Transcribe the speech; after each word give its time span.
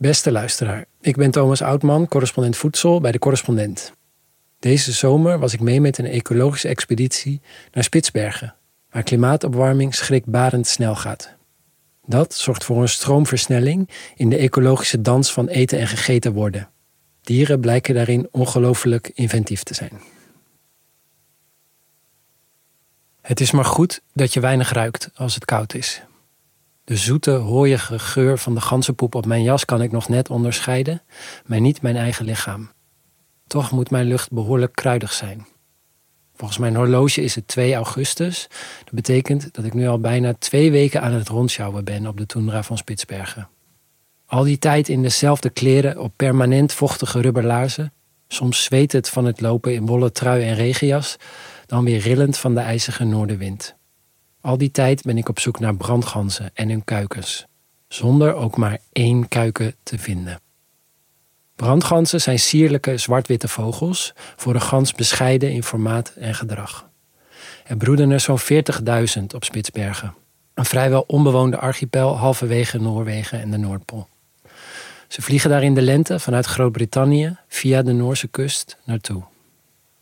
Beste 0.00 0.32
luisteraar, 0.32 0.84
ik 1.00 1.16
ben 1.16 1.30
Thomas 1.30 1.62
Oudman, 1.62 2.08
correspondent 2.08 2.56
voedsel 2.56 3.00
bij 3.00 3.12
de 3.12 3.18
Correspondent. 3.18 3.92
Deze 4.58 4.92
zomer 4.92 5.38
was 5.38 5.52
ik 5.52 5.60
mee 5.60 5.80
met 5.80 5.98
een 5.98 6.06
ecologische 6.06 6.68
expeditie 6.68 7.40
naar 7.72 7.84
Spitsbergen, 7.84 8.54
waar 8.90 9.02
klimaatopwarming 9.02 9.94
schrikbarend 9.94 10.66
snel 10.66 10.96
gaat. 10.96 11.34
Dat 12.06 12.34
zorgt 12.34 12.64
voor 12.64 12.82
een 12.82 12.88
stroomversnelling 12.88 13.88
in 14.14 14.28
de 14.28 14.36
ecologische 14.36 15.00
dans 15.00 15.32
van 15.32 15.48
eten 15.48 15.78
en 15.78 15.88
gegeten 15.88 16.32
worden. 16.32 16.68
Dieren 17.20 17.60
blijken 17.60 17.94
daarin 17.94 18.28
ongelooflijk 18.30 19.10
inventief 19.14 19.62
te 19.62 19.74
zijn. 19.74 20.00
Het 23.20 23.40
is 23.40 23.50
maar 23.50 23.64
goed 23.64 24.00
dat 24.12 24.32
je 24.32 24.40
weinig 24.40 24.72
ruikt 24.72 25.10
als 25.14 25.34
het 25.34 25.44
koud 25.44 25.74
is. 25.74 26.02
De 26.88 26.96
zoete, 26.96 27.30
hooiige 27.30 27.98
geur 27.98 28.38
van 28.38 28.54
de 28.54 28.60
ganzenpoep 28.60 29.14
op 29.14 29.26
mijn 29.26 29.42
jas 29.42 29.64
kan 29.64 29.82
ik 29.82 29.92
nog 29.92 30.08
net 30.08 30.30
onderscheiden, 30.30 31.02
maar 31.46 31.60
niet 31.60 31.82
mijn 31.82 31.96
eigen 31.96 32.24
lichaam. 32.24 32.70
Toch 33.46 33.70
moet 33.70 33.90
mijn 33.90 34.06
lucht 34.06 34.32
behoorlijk 34.32 34.72
kruidig 34.74 35.12
zijn. 35.12 35.46
Volgens 36.34 36.58
mijn 36.58 36.76
horloge 36.76 37.22
is 37.22 37.34
het 37.34 37.46
2 37.46 37.74
augustus. 37.74 38.46
Dat 38.84 38.94
betekent 38.94 39.54
dat 39.54 39.64
ik 39.64 39.74
nu 39.74 39.88
al 39.88 40.00
bijna 40.00 40.34
twee 40.38 40.70
weken 40.70 41.02
aan 41.02 41.12
het 41.12 41.28
rondsjouwen 41.28 41.84
ben 41.84 42.06
op 42.06 42.16
de 42.16 42.26
toendra 42.26 42.62
van 42.62 42.78
Spitsbergen. 42.78 43.48
Al 44.26 44.44
die 44.44 44.58
tijd 44.58 44.88
in 44.88 45.02
dezelfde 45.02 45.50
kleren 45.50 45.98
op 45.98 46.12
permanent 46.16 46.72
vochtige 46.72 47.20
rubberlaarzen. 47.20 47.92
Soms 48.28 48.64
zweet 48.64 48.92
het 48.92 49.08
van 49.08 49.24
het 49.24 49.40
lopen 49.40 49.74
in 49.74 49.86
wollen 49.86 50.12
trui 50.12 50.42
en 50.42 50.54
regenjas, 50.54 51.16
dan 51.66 51.84
weer 51.84 52.00
rillend 52.00 52.38
van 52.38 52.54
de 52.54 52.60
ijzige 52.60 53.04
noordenwind. 53.04 53.77
Al 54.40 54.58
die 54.58 54.70
tijd 54.70 55.02
ben 55.02 55.18
ik 55.18 55.28
op 55.28 55.40
zoek 55.40 55.60
naar 55.60 55.76
brandganzen 55.76 56.50
en 56.54 56.68
hun 56.68 56.84
kuikens, 56.84 57.46
zonder 57.88 58.34
ook 58.34 58.56
maar 58.56 58.78
één 58.92 59.28
kuiken 59.28 59.74
te 59.82 59.98
vinden. 59.98 60.40
Brandganzen 61.56 62.20
zijn 62.20 62.38
sierlijke 62.38 62.96
zwart-witte 62.96 63.48
vogels, 63.48 64.12
voor 64.36 64.54
een 64.54 64.60
gans 64.60 64.92
bescheiden 64.92 65.52
in 65.52 65.62
formaat 65.62 66.12
en 66.16 66.34
gedrag. 66.34 66.88
Er 67.64 67.76
broeden 67.76 68.10
er 68.10 68.20
zo'n 68.20 68.40
40.000 68.40 69.24
op 69.34 69.44
Spitsbergen, 69.44 70.14
een 70.54 70.64
vrijwel 70.64 71.04
onbewoonde 71.06 71.58
archipel 71.58 72.16
halverwege 72.16 72.78
Noorwegen 72.78 73.40
en 73.40 73.50
de 73.50 73.56
Noordpool. 73.56 74.08
Ze 75.08 75.22
vliegen 75.22 75.50
daar 75.50 75.62
in 75.62 75.74
de 75.74 75.82
lente 75.82 76.18
vanuit 76.18 76.46
Groot-Brittannië 76.46 77.36
via 77.48 77.82
de 77.82 77.92
Noorse 77.92 78.28
kust 78.28 78.76
naartoe. 78.84 79.22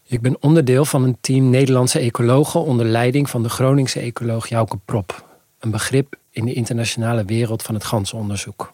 Ik 0.08 0.20
ben 0.20 0.36
onderdeel 0.40 0.84
van 0.84 1.02
een 1.02 1.16
team 1.20 1.50
Nederlandse 1.50 1.98
ecologen 1.98 2.62
onder 2.62 2.86
leiding 2.86 3.30
van 3.30 3.42
de 3.42 3.48
Groningse 3.48 4.00
ecoloog 4.00 4.48
Jouke 4.48 4.78
Prop, 4.84 5.24
een 5.58 5.70
begrip 5.70 6.14
in 6.30 6.44
de 6.44 6.52
internationale 6.52 7.24
wereld 7.24 7.62
van 7.62 7.74
het 7.74 7.84
ganzenonderzoek. 7.84 8.72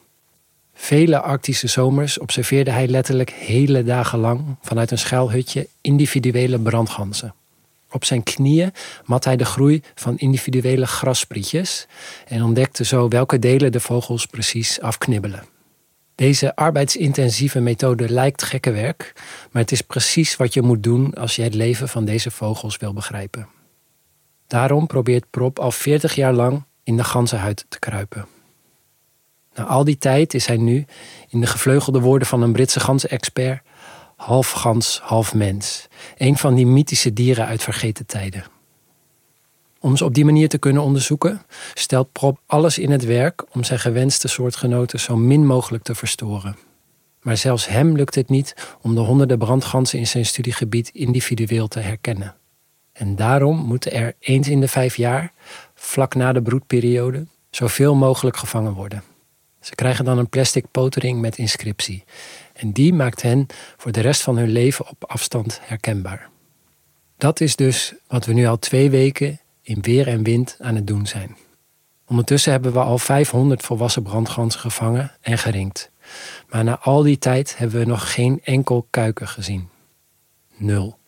Vele 0.75 1.21
Arctische 1.21 1.67
zomers 1.67 2.19
observeerde 2.19 2.71
hij 2.71 2.89
letterlijk 2.89 3.31
hele 3.31 3.85
dagen 3.85 4.19
lang 4.19 4.41
vanuit 4.61 4.91
een 4.91 4.99
schuilhutje 4.99 5.69
individuele 5.81 6.59
brandganzen. 6.59 7.35
Op 7.91 8.05
zijn 8.05 8.23
knieën 8.23 8.73
mat 9.05 9.25
hij 9.25 9.37
de 9.37 9.45
groei 9.45 9.83
van 9.95 10.19
individuele 10.19 10.87
grassprietjes 10.87 11.87
en 12.27 12.43
ontdekte 12.43 12.85
zo 12.85 13.09
welke 13.09 13.39
delen 13.39 13.73
de 13.73 13.81
vogels 13.81 14.27
precies 14.27 14.81
afknibbelen. 14.81 15.52
Deze 16.23 16.57
arbeidsintensieve 16.57 17.61
methode 17.61 18.09
lijkt 18.09 18.43
gekke 18.43 18.71
werk, 18.71 19.13
maar 19.51 19.63
het 19.63 19.73
is 19.73 19.81
precies 19.81 20.37
wat 20.37 20.55
je 20.55 20.63
moet 20.63 20.83
doen 20.83 21.15
als 21.15 21.37
je 21.37 21.43
het 21.43 21.55
leven 21.55 21.89
van 21.89 22.05
deze 22.05 22.31
vogels 22.31 22.77
wil 22.77 22.93
begrijpen. 22.93 23.49
Daarom 24.47 24.87
probeert 24.87 25.31
Prop 25.31 25.59
al 25.59 25.71
40 25.71 26.15
jaar 26.15 26.33
lang 26.33 26.65
in 26.83 26.97
de 26.97 27.05
ganzenhuid 27.05 27.65
te 27.69 27.79
kruipen. 27.79 28.27
Na 29.55 29.65
al 29.65 29.85
die 29.85 29.99
tijd 29.99 30.35
is 30.35 30.47
hij 30.47 30.57
nu, 30.57 30.85
in 31.29 31.41
de 31.41 31.47
gevleugelde 31.47 32.01
woorden 32.01 32.29
van 32.29 32.43
een 32.43 32.53
Britse 32.53 32.81
ganzenexpert, 32.81 33.63
half 34.17 34.51
gans, 34.51 35.01
half 35.03 35.35
mens. 35.35 35.89
Een 36.17 36.37
van 36.37 36.55
die 36.55 36.67
mythische 36.67 37.13
dieren 37.13 37.47
uit 37.47 37.63
vergeten 37.63 38.07
tijden. 38.07 38.45
Om 39.83 39.97
ze 39.97 40.05
op 40.05 40.15
die 40.15 40.25
manier 40.25 40.49
te 40.49 40.59
kunnen 40.59 40.83
onderzoeken, 40.83 41.43
stelt 41.75 42.13
Prop 42.13 42.41
alles 42.47 42.79
in 42.79 42.91
het 42.91 43.05
werk 43.05 43.45
om 43.55 43.65
zijn 43.65 43.79
gewenste 43.79 44.29
soortgenoten 44.29 45.01
zo 45.01 45.17
min 45.17 45.47
mogelijk 45.47 45.85
te 45.85 45.95
verstoren. 45.95 46.57
Maar 47.23 47.37
zelfs 47.37 47.69
hem 47.69 47.97
lukt 47.97 48.15
het 48.15 48.29
niet 48.29 48.77
om 48.81 48.95
de 48.95 49.01
honderden 49.01 49.39
brandganzen 49.39 49.99
in 49.99 50.07
zijn 50.07 50.27
studiegebied 50.27 50.91
individueel 50.93 51.69
te 51.69 51.81
herkennen. 51.81 52.35
En 52.93 53.17
daarom 53.17 53.57
moeten 53.57 53.93
er 53.93 54.15
eens 54.19 54.49
in 54.49 54.61
de 54.61 54.69
vijf 54.69 54.97
jaar, 54.97 55.33
vlak 55.75 56.15
na 56.15 56.33
de 56.33 56.43
broedperiode, 56.43 57.27
zoveel 57.51 57.95
mogelijk 57.95 58.37
gevangen 58.37 58.73
worden. 58.73 59.03
Ze 59.61 59.75
krijgen 59.75 60.05
dan 60.05 60.19
een 60.19 60.29
plastic 60.29 60.65
potering 60.71 61.21
met 61.21 61.39
inscriptie. 61.39 62.05
En 62.53 62.73
die 62.73 62.95
maakt 62.95 63.23
hen 63.23 63.47
voor 63.77 63.93
de 63.93 64.01
rest 64.01 64.23
van 64.23 64.37
hun 64.37 64.51
leven 64.51 64.89
op 64.89 65.05
afstand 65.05 65.61
herkenbaar. 65.63 66.29
Dat 67.17 67.41
is 67.41 67.57
dus 67.57 67.95
wat 68.07 68.27
we 68.27 68.33
nu 68.33 68.47
al 68.47 68.59
twee 68.59 68.91
weken 68.91 69.41
in 69.63 69.81
weer 69.81 70.09
en 70.09 70.23
wind 70.23 70.57
aan 70.61 70.75
het 70.75 70.87
doen 70.87 71.07
zijn. 71.07 71.37
Ondertussen 72.07 72.53
hebben 72.53 72.73
we 72.73 72.79
al 72.79 72.99
500 72.99 73.63
volwassen 73.63 74.03
brandganzen 74.03 74.61
gevangen 74.61 75.13
en 75.21 75.39
geringd. 75.39 75.91
Maar 76.49 76.65
na 76.65 76.79
al 76.79 77.03
die 77.03 77.19
tijd 77.19 77.59
hebben 77.59 77.79
we 77.79 77.87
nog 77.87 78.13
geen 78.13 78.41
enkel 78.45 78.87
kuiken 78.91 79.29
gezien. 79.29 79.69
Nul. 80.57 80.99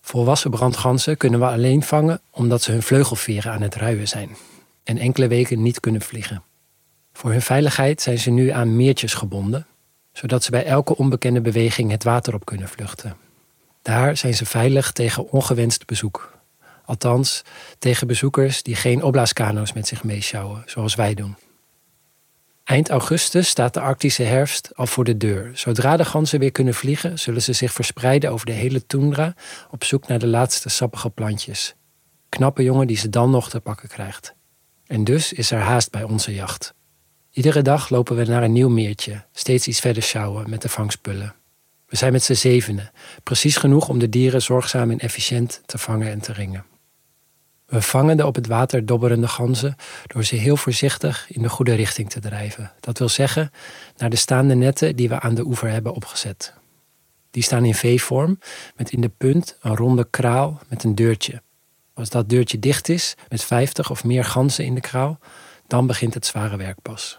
Volwassen 0.00 0.50
brandganzen 0.50 1.16
kunnen 1.16 1.40
we 1.40 1.46
alleen 1.46 1.82
vangen 1.82 2.20
omdat 2.30 2.62
ze 2.62 2.72
hun 2.72 2.82
vleugelveren 2.82 3.52
aan 3.52 3.62
het 3.62 3.74
ruien 3.74 4.08
zijn 4.08 4.36
en 4.84 4.98
enkele 4.98 5.28
weken 5.28 5.62
niet 5.62 5.80
kunnen 5.80 6.00
vliegen. 6.00 6.42
Voor 7.12 7.30
hun 7.30 7.42
veiligheid 7.42 8.02
zijn 8.02 8.18
ze 8.18 8.30
nu 8.30 8.48
aan 8.48 8.76
meertjes 8.76 9.14
gebonden, 9.14 9.66
zodat 10.12 10.44
ze 10.44 10.50
bij 10.50 10.64
elke 10.64 10.96
onbekende 10.96 11.40
beweging 11.40 11.90
het 11.90 12.04
water 12.04 12.34
op 12.34 12.44
kunnen 12.44 12.68
vluchten. 12.68 13.16
Daar 13.82 14.16
zijn 14.16 14.34
ze 14.34 14.46
veilig 14.46 14.92
tegen 14.92 15.30
ongewenst 15.30 15.86
bezoek. 15.86 16.31
Althans, 16.92 17.42
tegen 17.78 18.06
bezoekers 18.06 18.62
die 18.62 18.74
geen 18.74 19.02
opblaaskano's 19.02 19.72
met 19.72 19.86
zich 19.86 20.04
meeschouwen, 20.04 20.62
zoals 20.66 20.94
wij 20.94 21.14
doen. 21.14 21.36
Eind 22.64 22.90
augustus 22.90 23.48
staat 23.48 23.74
de 23.74 23.80
Arctische 23.80 24.22
herfst 24.22 24.70
al 24.74 24.86
voor 24.86 25.04
de 25.04 25.16
deur. 25.16 25.50
Zodra 25.54 25.96
de 25.96 26.04
ganzen 26.04 26.38
weer 26.38 26.52
kunnen 26.52 26.74
vliegen, 26.74 27.18
zullen 27.18 27.42
ze 27.42 27.52
zich 27.52 27.72
verspreiden 27.72 28.30
over 28.30 28.46
de 28.46 28.52
hele 28.52 28.86
tundra 28.86 29.34
op 29.70 29.84
zoek 29.84 30.06
naar 30.06 30.18
de 30.18 30.26
laatste 30.26 30.68
sappige 30.68 31.10
plantjes. 31.10 31.74
Knappe 32.28 32.62
jongen 32.62 32.86
die 32.86 32.96
ze 32.96 33.08
dan 33.08 33.30
nog 33.30 33.50
te 33.50 33.60
pakken 33.60 33.88
krijgt. 33.88 34.34
En 34.86 35.04
dus 35.04 35.32
is 35.32 35.50
er 35.50 35.60
haast 35.60 35.90
bij 35.90 36.02
onze 36.02 36.34
jacht. 36.34 36.74
Iedere 37.30 37.62
dag 37.62 37.88
lopen 37.88 38.16
we 38.16 38.24
naar 38.24 38.42
een 38.42 38.52
nieuw 38.52 38.68
meertje, 38.68 39.24
steeds 39.32 39.66
iets 39.66 39.80
verder 39.80 40.02
sjouwen 40.02 40.50
met 40.50 40.62
de 40.62 40.68
vangspullen. 40.68 41.34
We 41.86 41.96
zijn 41.96 42.12
met 42.12 42.22
z'n 42.22 42.32
zevenen, 42.32 42.90
precies 43.22 43.56
genoeg 43.56 43.88
om 43.88 43.98
de 43.98 44.08
dieren 44.08 44.42
zorgzaam 44.42 44.90
en 44.90 44.98
efficiënt 44.98 45.62
te 45.66 45.78
vangen 45.78 46.10
en 46.10 46.20
te 46.20 46.32
ringen. 46.32 46.70
We 47.72 47.82
vangen 47.82 48.16
de 48.16 48.26
op 48.26 48.34
het 48.34 48.46
water 48.46 48.86
dobberende 48.86 49.28
ganzen 49.28 49.76
door 50.06 50.24
ze 50.24 50.36
heel 50.36 50.56
voorzichtig 50.56 51.26
in 51.28 51.42
de 51.42 51.48
goede 51.48 51.74
richting 51.74 52.10
te 52.10 52.20
drijven. 52.20 52.72
Dat 52.80 52.98
wil 52.98 53.08
zeggen, 53.08 53.50
naar 53.96 54.10
de 54.10 54.16
staande 54.16 54.54
netten 54.54 54.96
die 54.96 55.08
we 55.08 55.20
aan 55.20 55.34
de 55.34 55.44
oever 55.44 55.68
hebben 55.68 55.94
opgezet. 55.94 56.52
Die 57.30 57.42
staan 57.42 57.64
in 57.64 57.74
V-vorm, 57.74 58.38
met 58.76 58.90
in 58.90 59.00
de 59.00 59.08
punt 59.08 59.56
een 59.60 59.76
ronde 59.76 60.06
kraal 60.10 60.60
met 60.68 60.84
een 60.84 60.94
deurtje. 60.94 61.42
Als 61.94 62.08
dat 62.08 62.28
deurtje 62.28 62.58
dicht 62.58 62.88
is, 62.88 63.14
met 63.28 63.44
50 63.44 63.90
of 63.90 64.04
meer 64.04 64.24
ganzen 64.24 64.64
in 64.64 64.74
de 64.74 64.80
kraal, 64.80 65.18
dan 65.66 65.86
begint 65.86 66.14
het 66.14 66.26
zware 66.26 66.56
werk 66.56 66.82
pas. 66.82 67.18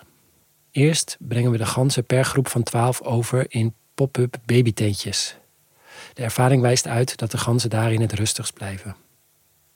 Eerst 0.71 1.17
brengen 1.19 1.51
we 1.51 1.57
de 1.57 1.65
ganzen 1.65 2.05
per 2.05 2.25
groep 2.25 2.47
van 2.47 2.63
12 2.63 3.01
over 3.01 3.45
in 3.47 3.73
pop-up 3.93 4.37
babyteentjes. 4.45 5.35
De 6.13 6.23
ervaring 6.23 6.61
wijst 6.61 6.87
uit 6.87 7.17
dat 7.17 7.31
de 7.31 7.37
ganzen 7.37 7.69
daarin 7.69 8.01
het 8.01 8.13
rustigst 8.13 8.53
blijven. 8.53 9.02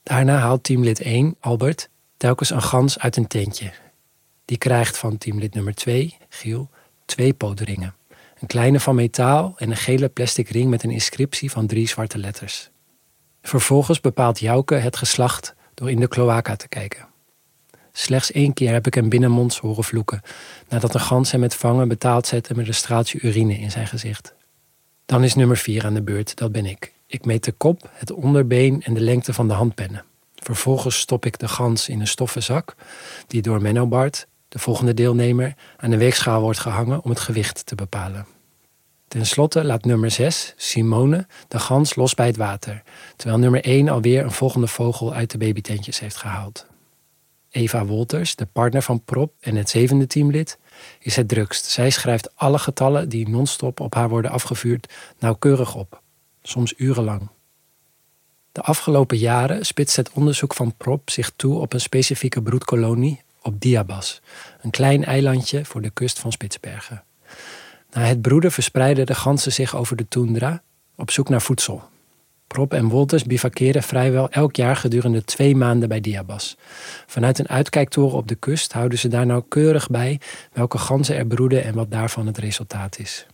Daarna 0.02 0.36
haalt 0.36 0.64
teamlid 0.64 1.00
1, 1.00 1.36
Albert, 1.40 1.88
telkens 2.16 2.50
een 2.50 2.62
gans 2.62 2.98
uit 2.98 3.16
een 3.16 3.26
tentje. 3.26 3.72
Die 4.44 4.58
krijgt 4.58 4.98
van 4.98 5.18
teamlid 5.18 5.54
nummer 5.54 5.74
2, 5.74 6.16
Giel, 6.28 6.70
twee 7.04 7.32
pootringen. 7.32 7.94
Een 8.40 8.46
kleine 8.46 8.80
van 8.80 8.94
metaal 8.94 9.54
en 9.56 9.70
een 9.70 9.76
gele 9.76 10.08
plastic 10.08 10.48
ring 10.48 10.70
met 10.70 10.82
een 10.82 10.90
inscriptie 10.90 11.50
van 11.50 11.66
drie 11.66 11.88
zwarte 11.88 12.18
letters. 12.18 12.70
Vervolgens 13.42 14.00
bepaalt 14.00 14.38
Jouke 14.38 14.74
het 14.74 14.96
geslacht 14.96 15.54
door 15.74 15.90
in 15.90 16.00
de 16.00 16.08
cloaca 16.08 16.56
te 16.56 16.68
kijken. 16.68 17.06
Slechts 17.92 18.32
één 18.32 18.52
keer 18.52 18.72
heb 18.72 18.86
ik 18.86 18.94
hem 18.94 19.08
binnenmonds 19.08 19.58
horen 19.58 19.84
vloeken, 19.84 20.22
nadat 20.68 20.94
een 20.94 21.00
gans 21.00 21.30
hem 21.30 21.40
met 21.40 21.54
vangen 21.54 21.88
betaald 21.88 22.26
zette 22.26 22.54
met 22.54 22.68
een 22.68 22.74
straaltje 22.74 23.20
urine 23.20 23.58
in 23.58 23.70
zijn 23.70 23.86
gezicht. 23.86 24.34
Dan 25.06 25.24
is 25.24 25.34
nummer 25.34 25.56
4 25.56 25.84
aan 25.84 25.94
de 25.94 26.02
beurt, 26.02 26.36
dat 26.36 26.52
ben 26.52 26.66
ik. 26.66 26.92
Ik 27.10 27.24
meet 27.24 27.44
de 27.44 27.52
kop, 27.52 27.90
het 27.92 28.12
onderbeen 28.12 28.82
en 28.82 28.94
de 28.94 29.00
lengte 29.00 29.32
van 29.32 29.48
de 29.48 29.54
handpennen. 29.54 30.04
Vervolgens 30.34 30.98
stop 30.98 31.26
ik 31.26 31.38
de 31.38 31.48
gans 31.48 31.88
in 31.88 32.00
een 32.00 32.06
stoffen 32.06 32.42
zak, 32.42 32.74
die 33.26 33.42
door 33.42 33.62
Menno 33.62 33.86
Bart, 33.86 34.26
de 34.48 34.58
volgende 34.58 34.94
deelnemer, 34.94 35.54
aan 35.76 35.90
de 35.90 35.96
weegschaal 35.96 36.40
wordt 36.40 36.58
gehangen 36.58 37.02
om 37.02 37.10
het 37.10 37.20
gewicht 37.20 37.66
te 37.66 37.74
bepalen. 37.74 38.26
Ten 39.08 39.26
slotte 39.26 39.64
laat 39.64 39.84
nummer 39.84 40.10
6, 40.10 40.54
Simone, 40.56 41.26
de 41.48 41.58
gans 41.58 41.94
los 41.94 42.14
bij 42.14 42.26
het 42.26 42.36
water, 42.36 42.82
terwijl 43.16 43.40
nummer 43.40 43.64
1 43.64 43.88
alweer 43.88 44.24
een 44.24 44.30
volgende 44.30 44.66
vogel 44.66 45.14
uit 45.14 45.30
de 45.30 45.38
babytentjes 45.38 46.00
heeft 46.00 46.16
gehaald. 46.16 46.66
Eva 47.50 47.84
Wolters, 47.84 48.36
de 48.36 48.46
partner 48.46 48.82
van 48.82 49.04
Prop 49.04 49.32
en 49.40 49.56
het 49.56 49.70
zevende 49.70 50.06
teamlid, 50.06 50.58
is 51.00 51.16
het 51.16 51.28
drukst. 51.28 51.64
Zij 51.64 51.90
schrijft 51.90 52.36
alle 52.36 52.58
getallen 52.58 53.08
die 53.08 53.28
non-stop 53.28 53.80
op 53.80 53.94
haar 53.94 54.08
worden 54.08 54.30
afgevuurd 54.30 54.92
nauwkeurig 55.18 55.74
op, 55.74 56.02
soms 56.48 56.74
urenlang. 56.76 57.28
De 58.52 58.60
afgelopen 58.60 59.18
jaren 59.18 59.66
spitst 59.66 59.96
het 59.96 60.10
onderzoek 60.12 60.54
van 60.54 60.74
Prop 60.76 61.10
zich 61.10 61.32
toe 61.36 61.58
op 61.58 61.72
een 61.72 61.80
specifieke 61.80 62.42
broedkolonie 62.42 63.22
op 63.42 63.60
Diabas, 63.60 64.20
een 64.60 64.70
klein 64.70 65.04
eilandje 65.04 65.64
voor 65.64 65.80
de 65.80 65.90
kust 65.90 66.18
van 66.18 66.32
Spitsbergen. 66.32 67.04
Na 67.90 68.00
het 68.00 68.22
broeden 68.22 68.52
verspreiden 68.52 69.06
de 69.06 69.14
ganzen 69.14 69.52
zich 69.52 69.76
over 69.76 69.96
de 69.96 70.08
tundra 70.08 70.62
op 70.96 71.10
zoek 71.10 71.28
naar 71.28 71.42
voedsel. 71.42 71.82
Prop 72.46 72.72
en 72.72 72.88
Wolters 72.88 73.24
bivakeren 73.24 73.82
vrijwel 73.82 74.30
elk 74.30 74.56
jaar 74.56 74.76
gedurende 74.76 75.24
twee 75.24 75.56
maanden 75.56 75.88
bij 75.88 76.00
Diabas. 76.00 76.56
Vanuit 77.06 77.38
een 77.38 77.48
uitkijktoren 77.48 78.16
op 78.16 78.28
de 78.28 78.34
kust 78.34 78.72
houden 78.72 78.98
ze 78.98 79.08
daar 79.08 79.26
nauwkeurig 79.26 79.88
bij 79.90 80.20
welke 80.52 80.78
ganzen 80.78 81.16
er 81.16 81.26
broeden 81.26 81.64
en 81.64 81.74
wat 81.74 81.90
daarvan 81.90 82.26
het 82.26 82.38
resultaat 82.38 82.98
is. 82.98 83.26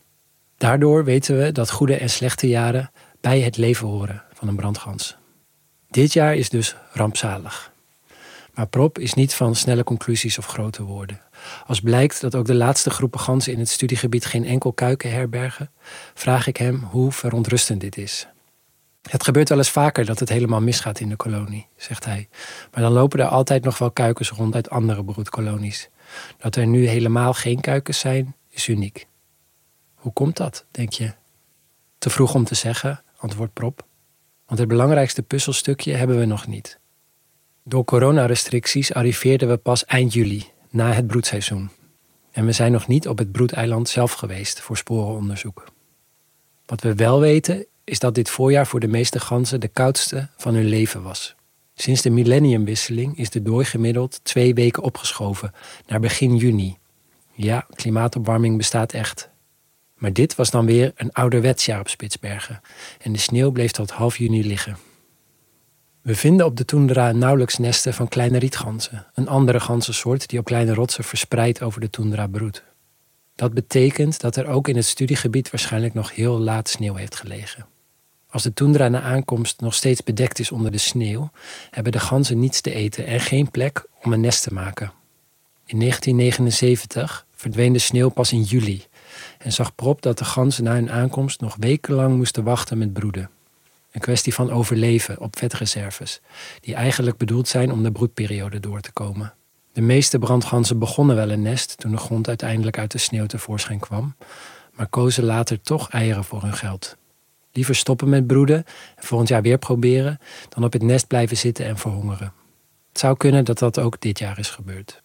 Daardoor 0.56 1.04
weten 1.04 1.38
we 1.38 1.52
dat 1.52 1.70
goede 1.70 1.96
en 1.96 2.10
slechte 2.10 2.48
jaren 2.48 2.90
bij 3.24 3.40
het 3.40 3.56
leven 3.56 3.86
horen 3.86 4.22
van 4.32 4.48
een 4.48 4.56
brandgans. 4.56 5.16
Dit 5.90 6.12
jaar 6.12 6.36
is 6.36 6.48
dus 6.48 6.76
rampzalig. 6.92 7.72
Maar 8.54 8.66
Prop 8.66 8.98
is 8.98 9.14
niet 9.14 9.34
van 9.34 9.54
snelle 9.54 9.84
conclusies 9.84 10.38
of 10.38 10.46
grote 10.46 10.82
woorden. 10.82 11.20
Als 11.66 11.80
blijkt 11.80 12.20
dat 12.20 12.34
ook 12.34 12.46
de 12.46 12.54
laatste 12.54 12.90
groepen 12.90 13.20
ganzen 13.20 13.52
in 13.52 13.58
het 13.58 13.68
studiegebied 13.68 14.24
geen 14.24 14.44
enkel 14.44 14.72
kuiken 14.72 15.10
herbergen, 15.10 15.70
vraag 16.14 16.46
ik 16.46 16.56
hem 16.56 16.82
hoe 16.82 17.12
verontrustend 17.12 17.80
dit 17.80 17.96
is. 17.96 18.26
Het 19.10 19.24
gebeurt 19.24 19.48
wel 19.48 19.58
eens 19.58 19.70
vaker 19.70 20.04
dat 20.04 20.18
het 20.18 20.28
helemaal 20.28 20.60
misgaat 20.60 21.00
in 21.00 21.08
de 21.08 21.16
kolonie, 21.16 21.66
zegt 21.76 22.04
hij. 22.04 22.28
Maar 22.72 22.82
dan 22.82 22.92
lopen 22.92 23.20
er 23.20 23.26
altijd 23.26 23.64
nog 23.64 23.78
wel 23.78 23.90
kuikens 23.90 24.30
rond 24.30 24.54
uit 24.54 24.70
andere 24.70 25.04
broedkolonies. 25.04 25.88
Dat 26.38 26.56
er 26.56 26.66
nu 26.66 26.86
helemaal 26.88 27.32
geen 27.32 27.60
kuikens 27.60 27.98
zijn, 27.98 28.36
is 28.50 28.68
uniek. 28.68 29.06
Hoe 29.94 30.12
komt 30.12 30.36
dat, 30.36 30.64
denk 30.70 30.92
je? 30.92 31.12
Te 31.98 32.10
vroeg 32.10 32.34
om 32.34 32.44
te 32.44 32.54
zeggen, 32.54 33.04
antwoordt 33.24 33.52
Prop. 33.52 33.86
Want 34.46 34.60
het 34.60 34.68
belangrijkste 34.68 35.22
puzzelstukje 35.22 35.92
hebben 35.92 36.18
we 36.18 36.24
nog 36.24 36.46
niet. 36.46 36.78
Door 37.62 37.84
coronarestricties 37.84 38.94
arriveerden 38.94 39.48
we 39.48 39.56
pas 39.56 39.84
eind 39.84 40.12
juli, 40.12 40.44
na 40.70 40.92
het 40.92 41.06
broedseizoen. 41.06 41.70
En 42.30 42.46
we 42.46 42.52
zijn 42.52 42.72
nog 42.72 42.86
niet 42.86 43.08
op 43.08 43.18
het 43.18 43.32
broedeiland 43.32 43.88
zelf 43.88 44.12
geweest 44.12 44.60
voor 44.60 44.76
sporenonderzoek. 44.76 45.64
Wat 46.66 46.80
we 46.80 46.94
wel 46.94 47.20
weten 47.20 47.66
is 47.84 47.98
dat 47.98 48.14
dit 48.14 48.30
voorjaar 48.30 48.66
voor 48.66 48.80
de 48.80 48.88
meeste 48.88 49.20
ganzen 49.20 49.60
de 49.60 49.68
koudste 49.68 50.28
van 50.36 50.54
hun 50.54 50.66
leven 50.66 51.02
was. 51.02 51.34
Sinds 51.74 52.02
de 52.02 52.10
millenniumwisseling 52.10 53.18
is 53.18 53.30
de 53.30 53.42
dooi 53.42 53.64
gemiddeld 53.64 54.20
twee 54.22 54.54
weken 54.54 54.82
opgeschoven 54.82 55.52
naar 55.86 56.00
begin 56.00 56.36
juni. 56.36 56.78
Ja, 57.32 57.66
klimaatopwarming 57.74 58.56
bestaat 58.56 58.92
echt. 58.92 59.32
Maar 59.94 60.12
dit 60.12 60.34
was 60.34 60.50
dan 60.50 60.66
weer 60.66 60.92
een 60.96 61.12
ouderwets 61.12 61.66
jaar 61.66 61.80
op 61.80 61.88
Spitsbergen 61.88 62.60
en 63.00 63.12
de 63.12 63.18
sneeuw 63.18 63.50
bleef 63.50 63.70
tot 63.70 63.90
half 63.90 64.16
juni 64.16 64.46
liggen. 64.46 64.76
We 66.02 66.14
vinden 66.14 66.46
op 66.46 66.56
de 66.56 66.64
toendra 66.64 67.12
nauwelijks 67.12 67.58
nesten 67.58 67.94
van 67.94 68.08
kleine 68.08 68.38
rietganzen, 68.38 69.06
een 69.14 69.28
andere 69.28 69.60
ganzensoort 69.60 70.28
die 70.28 70.38
op 70.38 70.44
kleine 70.44 70.74
rotsen 70.74 71.04
verspreid 71.04 71.62
over 71.62 71.80
de 71.80 71.90
toendra 71.90 72.26
broedt. 72.26 72.62
Dat 73.34 73.54
betekent 73.54 74.20
dat 74.20 74.36
er 74.36 74.46
ook 74.46 74.68
in 74.68 74.76
het 74.76 74.84
studiegebied 74.84 75.50
waarschijnlijk 75.50 75.94
nog 75.94 76.14
heel 76.14 76.38
laat 76.38 76.68
sneeuw 76.68 76.94
heeft 76.94 77.16
gelegen. 77.16 77.66
Als 78.28 78.42
de 78.42 78.52
toendra 78.52 78.88
na 78.88 79.00
aankomst 79.00 79.60
nog 79.60 79.74
steeds 79.74 80.02
bedekt 80.02 80.38
is 80.38 80.50
onder 80.50 80.70
de 80.70 80.78
sneeuw, 80.78 81.30
hebben 81.70 81.92
de 81.92 82.00
ganzen 82.00 82.38
niets 82.38 82.60
te 82.60 82.74
eten 82.74 83.06
en 83.06 83.20
geen 83.20 83.50
plek 83.50 83.86
om 84.02 84.12
een 84.12 84.20
nest 84.20 84.42
te 84.42 84.54
maken. 84.54 84.92
In 85.66 85.78
1979 85.78 87.26
verdween 87.34 87.72
de 87.72 87.78
sneeuw 87.78 88.08
pas 88.08 88.32
in 88.32 88.42
juli 88.42 88.84
en 89.38 89.52
zag 89.52 89.74
Prop 89.74 90.02
dat 90.02 90.18
de 90.18 90.24
ganzen 90.24 90.64
na 90.64 90.72
hun 90.72 90.90
aankomst 90.90 91.40
nog 91.40 91.56
wekenlang 91.58 92.16
moesten 92.16 92.44
wachten 92.44 92.78
met 92.78 92.92
broeden. 92.92 93.30
Een 93.92 94.00
kwestie 94.00 94.34
van 94.34 94.50
overleven 94.50 95.20
op 95.20 95.38
vetreserves, 95.38 96.20
die 96.60 96.74
eigenlijk 96.74 97.16
bedoeld 97.16 97.48
zijn 97.48 97.72
om 97.72 97.82
de 97.82 97.92
broedperiode 97.92 98.60
door 98.60 98.80
te 98.80 98.92
komen. 98.92 99.34
De 99.72 99.80
meeste 99.80 100.18
brandganzen 100.18 100.78
begonnen 100.78 101.16
wel 101.16 101.30
een 101.30 101.42
nest 101.42 101.78
toen 101.78 101.90
de 101.90 101.96
grond 101.96 102.28
uiteindelijk 102.28 102.78
uit 102.78 102.90
de 102.90 102.98
sneeuw 102.98 103.26
tevoorschijn 103.26 103.78
kwam, 103.78 104.16
maar 104.72 104.86
kozen 104.86 105.24
later 105.24 105.60
toch 105.60 105.90
eieren 105.90 106.24
voor 106.24 106.42
hun 106.42 106.54
geld. 106.54 106.96
Liever 107.52 107.74
stoppen 107.74 108.08
met 108.08 108.26
broeden 108.26 108.64
en 108.96 109.04
volgend 109.04 109.28
jaar 109.28 109.42
weer 109.42 109.58
proberen, 109.58 110.18
dan 110.48 110.64
op 110.64 110.72
het 110.72 110.82
nest 110.82 111.06
blijven 111.06 111.36
zitten 111.36 111.64
en 111.64 111.78
verhongeren. 111.78 112.32
Het 112.88 112.98
zou 112.98 113.16
kunnen 113.16 113.44
dat 113.44 113.58
dat 113.58 113.78
ook 113.78 114.00
dit 114.00 114.18
jaar 114.18 114.38
is 114.38 114.50
gebeurd. 114.50 115.02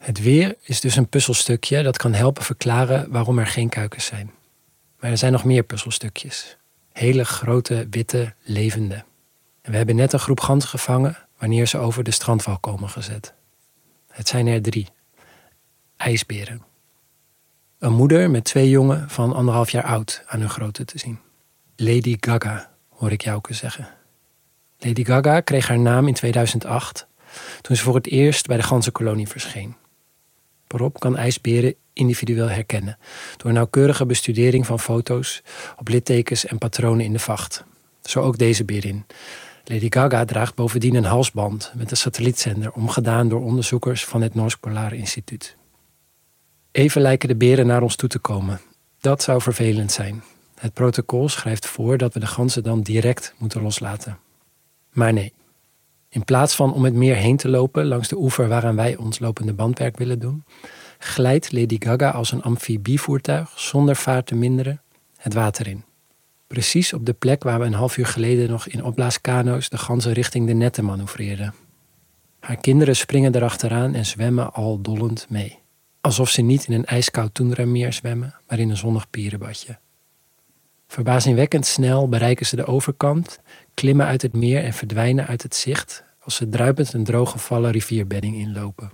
Het 0.00 0.20
weer 0.20 0.56
is 0.62 0.80
dus 0.80 0.96
een 0.96 1.08
puzzelstukje 1.08 1.82
dat 1.82 1.96
kan 1.96 2.12
helpen 2.12 2.44
verklaren 2.44 3.10
waarom 3.10 3.38
er 3.38 3.46
geen 3.46 3.68
kuikens 3.68 4.04
zijn. 4.04 4.30
Maar 5.00 5.10
er 5.10 5.18
zijn 5.18 5.32
nog 5.32 5.44
meer 5.44 5.62
puzzelstukjes. 5.62 6.56
Hele 6.92 7.24
grote, 7.24 7.86
witte, 7.90 8.34
levende. 8.42 9.04
En 9.62 9.70
we 9.70 9.76
hebben 9.76 9.96
net 9.96 10.12
een 10.12 10.18
groep 10.18 10.40
ganzen 10.40 10.70
gevangen 10.70 11.16
wanneer 11.38 11.66
ze 11.66 11.78
over 11.78 12.04
de 12.04 12.10
strandwal 12.10 12.58
komen 12.58 12.88
gezet. 12.88 13.34
Het 14.08 14.28
zijn 14.28 14.46
er 14.46 14.62
drie. 14.62 14.88
IJsberen. 15.96 16.62
Een 17.78 17.92
moeder 17.92 18.30
met 18.30 18.44
twee 18.44 18.68
jongen 18.70 19.10
van 19.10 19.32
anderhalf 19.32 19.70
jaar 19.70 19.84
oud 19.84 20.22
aan 20.26 20.40
hun 20.40 20.50
grootte 20.50 20.84
te 20.84 20.98
zien. 20.98 21.18
Lady 21.76 22.16
Gaga, 22.20 22.70
hoor 22.88 23.12
ik 23.12 23.22
jou 23.22 23.40
zeggen. 23.48 23.88
Lady 24.78 25.04
Gaga 25.04 25.40
kreeg 25.40 25.68
haar 25.68 25.78
naam 25.78 26.08
in 26.08 26.14
2008 26.14 27.06
toen 27.60 27.76
ze 27.76 27.82
voor 27.82 27.94
het 27.94 28.06
eerst 28.06 28.46
bij 28.46 28.56
de 28.56 28.62
ganzenkolonie 28.62 29.28
verscheen. 29.28 29.76
Waarop 30.70 31.00
kan 31.00 31.16
ijsberen 31.16 31.74
individueel 31.92 32.48
herkennen 32.48 32.98
door 33.36 33.52
nauwkeurige 33.52 34.06
bestudering 34.06 34.66
van 34.66 34.80
foto's 34.80 35.42
op 35.76 35.88
littekens 35.88 36.46
en 36.46 36.58
patronen 36.58 37.04
in 37.04 37.12
de 37.12 37.18
vacht. 37.18 37.64
Zo 38.02 38.20
ook 38.20 38.38
deze 38.38 38.64
berin. 38.64 39.06
Lady 39.64 39.86
Gaga 39.88 40.24
draagt 40.24 40.54
bovendien 40.54 40.94
een 40.94 41.04
halsband 41.04 41.72
met 41.76 41.90
een 41.90 41.96
satellietzender 41.96 42.72
omgedaan 42.72 43.28
door 43.28 43.40
onderzoekers 43.40 44.04
van 44.04 44.22
het 44.22 44.34
Noors 44.34 44.56
Polar 44.56 44.94
Instituut. 44.94 45.56
Even 46.72 47.02
lijken 47.02 47.28
de 47.28 47.36
beren 47.36 47.66
naar 47.66 47.82
ons 47.82 47.96
toe 47.96 48.08
te 48.08 48.18
komen. 48.18 48.60
Dat 49.00 49.22
zou 49.22 49.40
vervelend 49.40 49.92
zijn. 49.92 50.22
Het 50.54 50.72
protocol 50.72 51.28
schrijft 51.28 51.66
voor 51.66 51.98
dat 51.98 52.14
we 52.14 52.20
de 52.20 52.26
ganzen 52.26 52.62
dan 52.62 52.82
direct 52.82 53.34
moeten 53.38 53.62
loslaten. 53.62 54.18
Maar 54.90 55.12
nee. 55.12 55.32
In 56.10 56.24
plaats 56.24 56.54
van 56.54 56.72
om 56.72 56.84
het 56.84 56.94
meer 56.94 57.14
heen 57.14 57.36
te 57.36 57.48
lopen 57.48 57.86
langs 57.86 58.08
de 58.08 58.16
oever 58.16 58.48
waaraan 58.48 58.76
wij 58.76 58.96
ons 58.96 59.18
lopende 59.18 59.52
bandwerk 59.52 59.96
willen 59.96 60.18
doen, 60.18 60.44
glijdt 60.98 61.52
Lady 61.52 61.76
Gaga 61.78 62.10
als 62.10 62.32
een 62.32 62.42
amfibievoertuig 62.42 63.52
zonder 63.56 63.96
vaart 63.96 64.26
te 64.26 64.34
minderen 64.34 64.82
het 65.16 65.34
water 65.34 65.66
in. 65.66 65.84
Precies 66.46 66.92
op 66.92 67.06
de 67.06 67.12
plek 67.12 67.42
waar 67.42 67.58
we 67.58 67.64
een 67.64 67.72
half 67.72 67.96
uur 67.96 68.06
geleden 68.06 68.50
nog 68.50 68.66
in 68.66 68.84
opblaaskano's 68.84 69.68
de 69.68 69.78
ganzen 69.78 70.12
richting 70.12 70.46
de 70.46 70.52
netten 70.52 70.84
manoeuvreerden. 70.84 71.54
Haar 72.40 72.56
kinderen 72.56 72.96
springen 72.96 73.34
erachteraan 73.34 73.94
en 73.94 74.06
zwemmen 74.06 74.52
al 74.52 74.80
dollend 74.80 75.26
mee. 75.28 75.58
Alsof 76.00 76.30
ze 76.30 76.42
niet 76.42 76.66
in 76.66 76.74
een 76.74 76.84
ijskoud 76.84 77.34
toendrameer 77.34 77.92
zwemmen, 77.92 78.34
maar 78.48 78.58
in 78.58 78.70
een 78.70 78.76
zonnig 78.76 79.10
pierenbadje. 79.10 79.78
Verbazingwekkend 80.90 81.66
snel 81.66 82.08
bereiken 82.08 82.46
ze 82.46 82.56
de 82.56 82.66
overkant, 82.66 83.40
klimmen 83.74 84.06
uit 84.06 84.22
het 84.22 84.32
meer 84.32 84.64
en 84.64 84.72
verdwijnen 84.72 85.26
uit 85.26 85.42
het 85.42 85.54
zicht 85.54 86.04
als 86.20 86.34
ze 86.34 86.48
druipend 86.48 86.92
een 86.92 87.04
drooggevallen 87.04 87.70
rivierbedding 87.70 88.36
inlopen. 88.36 88.92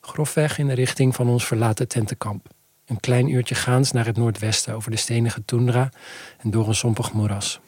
Grofweg 0.00 0.58
in 0.58 0.66
de 0.66 0.74
richting 0.74 1.14
van 1.14 1.28
ons 1.28 1.46
verlaten 1.46 1.88
tentenkamp. 1.88 2.46
Een 2.86 3.00
klein 3.00 3.28
uurtje 3.28 3.54
gaans 3.54 3.92
naar 3.92 4.06
het 4.06 4.16
noordwesten 4.16 4.74
over 4.74 4.90
de 4.90 4.96
stenige 4.96 5.44
tundra 5.44 5.90
en 6.38 6.50
door 6.50 6.68
een 6.68 6.74
sompig 6.74 7.12
moeras. 7.12 7.60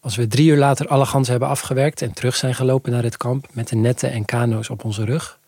Als 0.00 0.16
we 0.16 0.26
drie 0.26 0.50
uur 0.50 0.58
later 0.58 0.88
alle 0.88 1.06
ganzen 1.06 1.30
hebben 1.30 1.50
afgewerkt 1.50 2.02
en 2.02 2.12
terug 2.12 2.36
zijn 2.36 2.54
gelopen 2.54 2.92
naar 2.92 3.02
het 3.02 3.16
kamp 3.16 3.46
met 3.52 3.68
de 3.68 3.76
netten 3.76 4.12
en 4.12 4.24
kano's 4.24 4.70
op 4.70 4.84
onze 4.84 5.04
rug, 5.04 5.38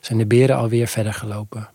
zijn 0.00 0.18
de 0.18 0.26
beren 0.26 0.56
alweer 0.56 0.88
verder 0.88 1.14
gelopen. 1.14 1.68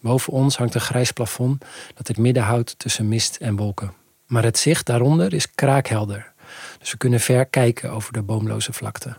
Boven 0.00 0.32
ons 0.32 0.56
hangt 0.56 0.74
een 0.74 0.80
grijs 0.80 1.12
plafond 1.12 1.64
dat 1.94 2.08
het 2.08 2.18
midden 2.18 2.42
houdt 2.42 2.78
tussen 2.78 3.08
mist 3.08 3.36
en 3.36 3.56
wolken. 3.56 4.00
Maar 4.32 4.44
het 4.44 4.58
zicht 4.58 4.86
daaronder 4.86 5.34
is 5.34 5.50
kraakhelder, 5.50 6.32
dus 6.78 6.90
we 6.90 6.96
kunnen 6.96 7.20
ver 7.20 7.46
kijken 7.46 7.90
over 7.90 8.12
de 8.12 8.22
boomloze 8.22 8.72
vlakte. 8.72 9.16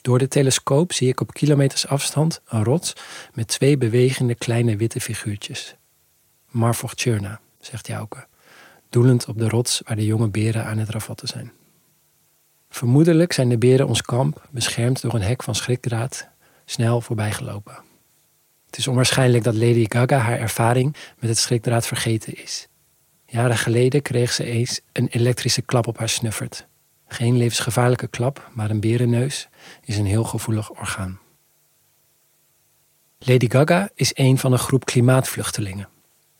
Door 0.00 0.18
de 0.18 0.28
telescoop 0.28 0.92
zie 0.92 1.08
ik 1.08 1.20
op 1.20 1.32
kilometers 1.32 1.86
afstand 1.86 2.40
een 2.46 2.64
rots 2.64 2.92
met 3.32 3.48
twee 3.48 3.76
bewegende 3.76 4.34
kleine 4.34 4.76
witte 4.76 5.00
figuurtjes. 5.00 5.76
Marfortjurna, 6.50 7.40
zegt 7.60 7.86
Jouke, 7.86 8.26
doelend 8.88 9.26
op 9.26 9.38
de 9.38 9.48
rots 9.48 9.82
waar 9.84 9.96
de 9.96 10.06
jonge 10.06 10.28
beren 10.28 10.64
aan 10.64 10.78
het 10.78 10.88
ravotten 10.88 11.28
zijn. 11.28 11.52
Vermoedelijk 12.68 13.32
zijn 13.32 13.48
de 13.48 13.58
beren 13.58 13.88
ons 13.88 14.02
kamp, 14.02 14.48
beschermd 14.50 15.02
door 15.02 15.14
een 15.14 15.22
hek 15.22 15.42
van 15.42 15.54
schrikdraad, 15.54 16.28
snel 16.64 17.00
voorbijgelopen. 17.00 17.76
Het 18.66 18.78
is 18.78 18.88
onwaarschijnlijk 18.88 19.44
dat 19.44 19.54
Lady 19.54 19.86
Gaga 19.88 20.18
haar 20.18 20.38
ervaring 20.38 20.96
met 21.18 21.28
het 21.28 21.38
schrikdraad 21.38 21.86
vergeten 21.86 22.42
is. 22.42 22.68
Jaren 23.34 23.58
geleden 23.58 24.02
kreeg 24.02 24.32
ze 24.32 24.44
eens 24.44 24.80
een 24.92 25.08
elektrische 25.08 25.62
klap 25.62 25.86
op 25.86 25.98
haar 25.98 26.08
snuffert. 26.08 26.66
Geen 27.06 27.36
levensgevaarlijke 27.36 28.06
klap, 28.06 28.50
maar 28.52 28.70
een 28.70 28.80
berenneus 28.80 29.48
is 29.84 29.96
een 29.96 30.06
heel 30.06 30.24
gevoelig 30.24 30.70
orgaan. 30.70 31.18
Lady 33.18 33.48
Gaga 33.48 33.90
is 33.94 34.10
een 34.14 34.38
van 34.38 34.52
een 34.52 34.58
groep 34.58 34.84
klimaatvluchtelingen. 34.84 35.88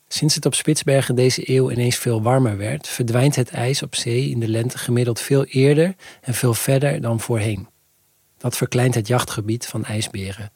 Sinds 0.09 0.35
het 0.35 0.47
op 0.47 0.55
Spitsbergen 0.55 1.15
deze 1.15 1.51
eeuw 1.51 1.71
ineens 1.71 1.97
veel 1.97 2.23
warmer 2.23 2.57
werd, 2.57 2.89
verdwijnt 2.89 3.37
het 3.37 3.51
ijs 3.51 3.83
op 3.83 3.95
zee 3.95 4.31
in 4.31 4.41
de 4.41 4.49
lente 4.49 4.79
gemiddeld 4.79 5.21
veel 5.21 5.45
eerder 5.45 5.95
en 6.21 6.35
veel 6.35 6.55
verder 6.55 7.01
dan 7.01 7.21
voorheen. 7.21 7.69
Dat 8.39 8.57
verkleint 8.57 8.95
het 8.95 9.07
jachtgebied 9.07 9.67
van 9.67 9.85
ijsberen. 9.85 10.53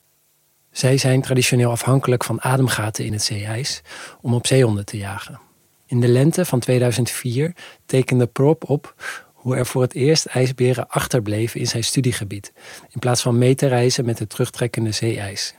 Zij 0.70 0.98
zijn 0.98 1.22
traditioneel 1.22 1.70
afhankelijk 1.70 2.24
van 2.24 2.42
ademgaten 2.42 3.04
in 3.04 3.12
het 3.12 3.22
zeeijs 3.22 3.80
om 4.20 4.34
op 4.34 4.46
zeehonden 4.46 4.84
te 4.84 4.96
jagen. 4.96 5.46
In 5.88 6.00
de 6.00 6.08
lente 6.08 6.44
van 6.44 6.58
2004 6.58 7.54
tekende 7.86 8.26
Prop 8.26 8.68
op 8.70 8.94
hoe 9.32 9.56
er 9.56 9.66
voor 9.66 9.82
het 9.82 9.94
eerst 9.94 10.26
ijsberen 10.26 10.88
achterbleven 10.88 11.60
in 11.60 11.66
zijn 11.66 11.84
studiegebied, 11.84 12.52
in 12.88 12.98
plaats 12.98 13.22
van 13.22 13.38
mee 13.38 13.54
te 13.54 13.66
reizen 13.66 14.04
met 14.04 14.18
het 14.18 14.28
terugtrekkende 14.28 14.92
zeeijs. 14.92 15.54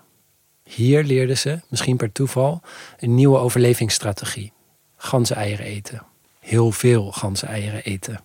Hier 0.64 1.04
leerden 1.04 1.38
ze, 1.38 1.60
misschien 1.70 1.98
per 1.98 2.12
toeval, 2.12 2.62
een 3.00 3.16
nieuwe 3.16 3.38
overlevingsstrategie: 3.38 4.52
ganzeneieren 4.96 5.66
eten. 5.66 6.04
Heel 6.40 6.72
veel 6.72 7.12
ganzeneieren 7.12 7.84
eten. 7.84 8.24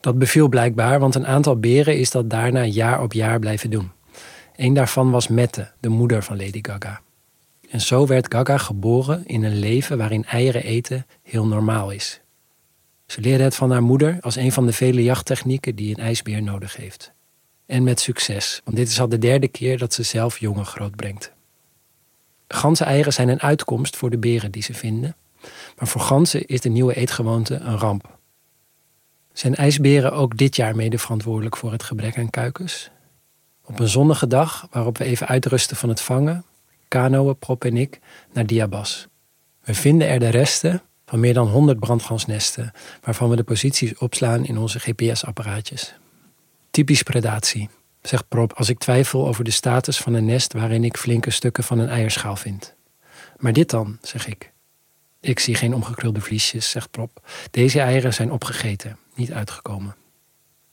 Dat 0.00 0.18
beviel 0.18 0.48
blijkbaar, 0.48 1.00
want 1.00 1.14
een 1.14 1.26
aantal 1.26 1.56
beren 1.56 1.98
is 1.98 2.10
dat 2.10 2.30
daarna 2.30 2.64
jaar 2.64 3.02
op 3.02 3.12
jaar 3.12 3.38
blijven 3.38 3.70
doen. 3.70 3.90
Een 4.56 4.74
daarvan 4.74 5.10
was 5.10 5.28
Mette, 5.28 5.70
de 5.80 5.88
moeder 5.88 6.22
van 6.22 6.36
Lady 6.36 6.58
Gaga. 6.62 7.00
En 7.72 7.80
zo 7.80 8.06
werd 8.06 8.34
Gaga 8.34 8.58
geboren 8.58 9.26
in 9.26 9.42
een 9.42 9.58
leven 9.58 9.98
waarin 9.98 10.24
eieren 10.24 10.62
eten 10.62 11.06
heel 11.22 11.46
normaal 11.46 11.90
is. 11.90 12.20
Ze 13.06 13.20
leerde 13.20 13.42
het 13.42 13.54
van 13.54 13.70
haar 13.70 13.82
moeder 13.82 14.18
als 14.20 14.36
een 14.36 14.52
van 14.52 14.66
de 14.66 14.72
vele 14.72 15.02
jachttechnieken 15.02 15.76
die 15.76 15.90
een 15.90 16.02
ijsbeer 16.02 16.42
nodig 16.42 16.76
heeft. 16.76 17.12
En 17.66 17.82
met 17.82 18.00
succes, 18.00 18.60
want 18.64 18.76
dit 18.76 18.88
is 18.88 19.00
al 19.00 19.08
de 19.08 19.18
derde 19.18 19.48
keer 19.48 19.78
dat 19.78 19.94
ze 19.94 20.02
zelf 20.02 20.38
jongen 20.38 20.66
grootbrengt. 20.66 21.32
Ganzeneieren 22.48 23.12
zijn 23.12 23.28
een 23.28 23.40
uitkomst 23.40 23.96
voor 23.96 24.10
de 24.10 24.18
beren 24.18 24.50
die 24.50 24.62
ze 24.62 24.74
vinden, 24.74 25.16
maar 25.76 25.88
voor 25.88 26.00
ganzen 26.00 26.46
is 26.46 26.60
de 26.60 26.68
nieuwe 26.68 26.94
eetgewoonte 26.94 27.54
een 27.54 27.78
ramp. 27.78 28.18
Zijn 29.32 29.54
ijsberen 29.54 30.12
ook 30.12 30.36
dit 30.36 30.56
jaar 30.56 30.76
mede 30.76 30.98
verantwoordelijk 30.98 31.56
voor 31.56 31.72
het 31.72 31.82
gebrek 31.82 32.18
aan 32.18 32.30
kuikens? 32.30 32.90
Op 33.64 33.78
een 33.78 33.88
zonnige 33.88 34.26
dag, 34.26 34.66
waarop 34.70 34.98
we 34.98 35.04
even 35.04 35.26
uitrusten 35.26 35.76
van 35.76 35.88
het 35.88 36.00
vangen, 36.00 36.44
kanoën, 36.92 37.38
Prop 37.38 37.64
en 37.64 37.76
ik 37.76 38.00
naar 38.32 38.46
Diabas. 38.46 39.06
We 39.64 39.74
vinden 39.74 40.08
er 40.08 40.18
de 40.18 40.28
resten 40.28 40.82
van 41.06 41.20
meer 41.20 41.34
dan 41.34 41.48
100 41.48 41.80
brandgansnesten, 41.80 42.72
waarvan 43.02 43.28
we 43.28 43.36
de 43.36 43.44
posities 43.44 43.98
opslaan 43.98 44.44
in 44.44 44.58
onze 44.58 44.78
GPS-apparaatjes. 44.78 45.94
Typisch 46.70 47.02
predatie, 47.02 47.68
zegt 48.02 48.28
Prop 48.28 48.52
als 48.52 48.68
ik 48.68 48.78
twijfel 48.78 49.26
over 49.26 49.44
de 49.44 49.50
status 49.50 49.98
van 49.98 50.14
een 50.14 50.24
nest 50.24 50.52
waarin 50.52 50.84
ik 50.84 50.96
flinke 50.96 51.30
stukken 51.30 51.64
van 51.64 51.78
een 51.78 51.88
eierschaal 51.88 52.36
vind. 52.36 52.74
Maar 53.36 53.52
dit 53.52 53.70
dan, 53.70 53.98
zeg 54.02 54.26
ik. 54.26 54.52
Ik 55.20 55.38
zie 55.38 55.54
geen 55.54 55.74
omgekrulde 55.74 56.20
vliesjes, 56.20 56.70
zegt 56.70 56.90
Prop. 56.90 57.28
Deze 57.50 57.80
eieren 57.80 58.14
zijn 58.14 58.32
opgegeten, 58.32 58.98
niet 59.14 59.32
uitgekomen. 59.32 59.96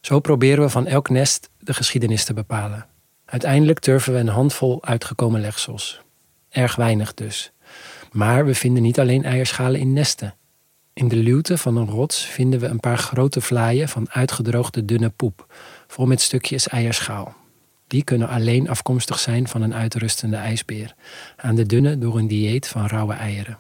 Zo 0.01 0.19
proberen 0.19 0.63
we 0.63 0.69
van 0.69 0.87
elk 0.87 1.09
nest 1.09 1.49
de 1.59 1.73
geschiedenis 1.73 2.25
te 2.25 2.33
bepalen. 2.33 2.87
Uiteindelijk 3.25 3.79
turven 3.79 4.13
we 4.13 4.19
een 4.19 4.27
handvol 4.27 4.83
uitgekomen 4.83 5.41
legsels. 5.41 6.01
Erg 6.49 6.75
weinig 6.75 7.13
dus. 7.13 7.51
Maar 8.11 8.45
we 8.45 8.55
vinden 8.55 8.83
niet 8.83 8.99
alleen 8.99 9.23
eierschalen 9.23 9.79
in 9.79 9.93
nesten. 9.93 10.33
In 10.93 11.07
de 11.07 11.15
luwte 11.15 11.57
van 11.57 11.77
een 11.77 11.89
rots 11.89 12.25
vinden 12.25 12.59
we 12.59 12.67
een 12.67 12.79
paar 12.79 12.97
grote 12.97 13.41
vlaaien 13.41 13.89
van 13.89 14.09
uitgedroogde 14.09 14.85
dunne 14.85 15.09
poep, 15.09 15.53
vol 15.87 16.05
met 16.05 16.21
stukjes 16.21 16.67
eierschaal. 16.67 17.35
Die 17.87 18.03
kunnen 18.03 18.27
alleen 18.27 18.69
afkomstig 18.69 19.19
zijn 19.19 19.47
van 19.47 19.61
een 19.61 19.73
uitrustende 19.73 20.35
ijsbeer, 20.35 20.95
aan 21.35 21.55
de 21.55 21.65
dunne 21.65 21.97
door 21.97 22.17
een 22.17 22.27
dieet 22.27 22.67
van 22.67 22.87
rauwe 22.87 23.13
eieren. 23.13 23.57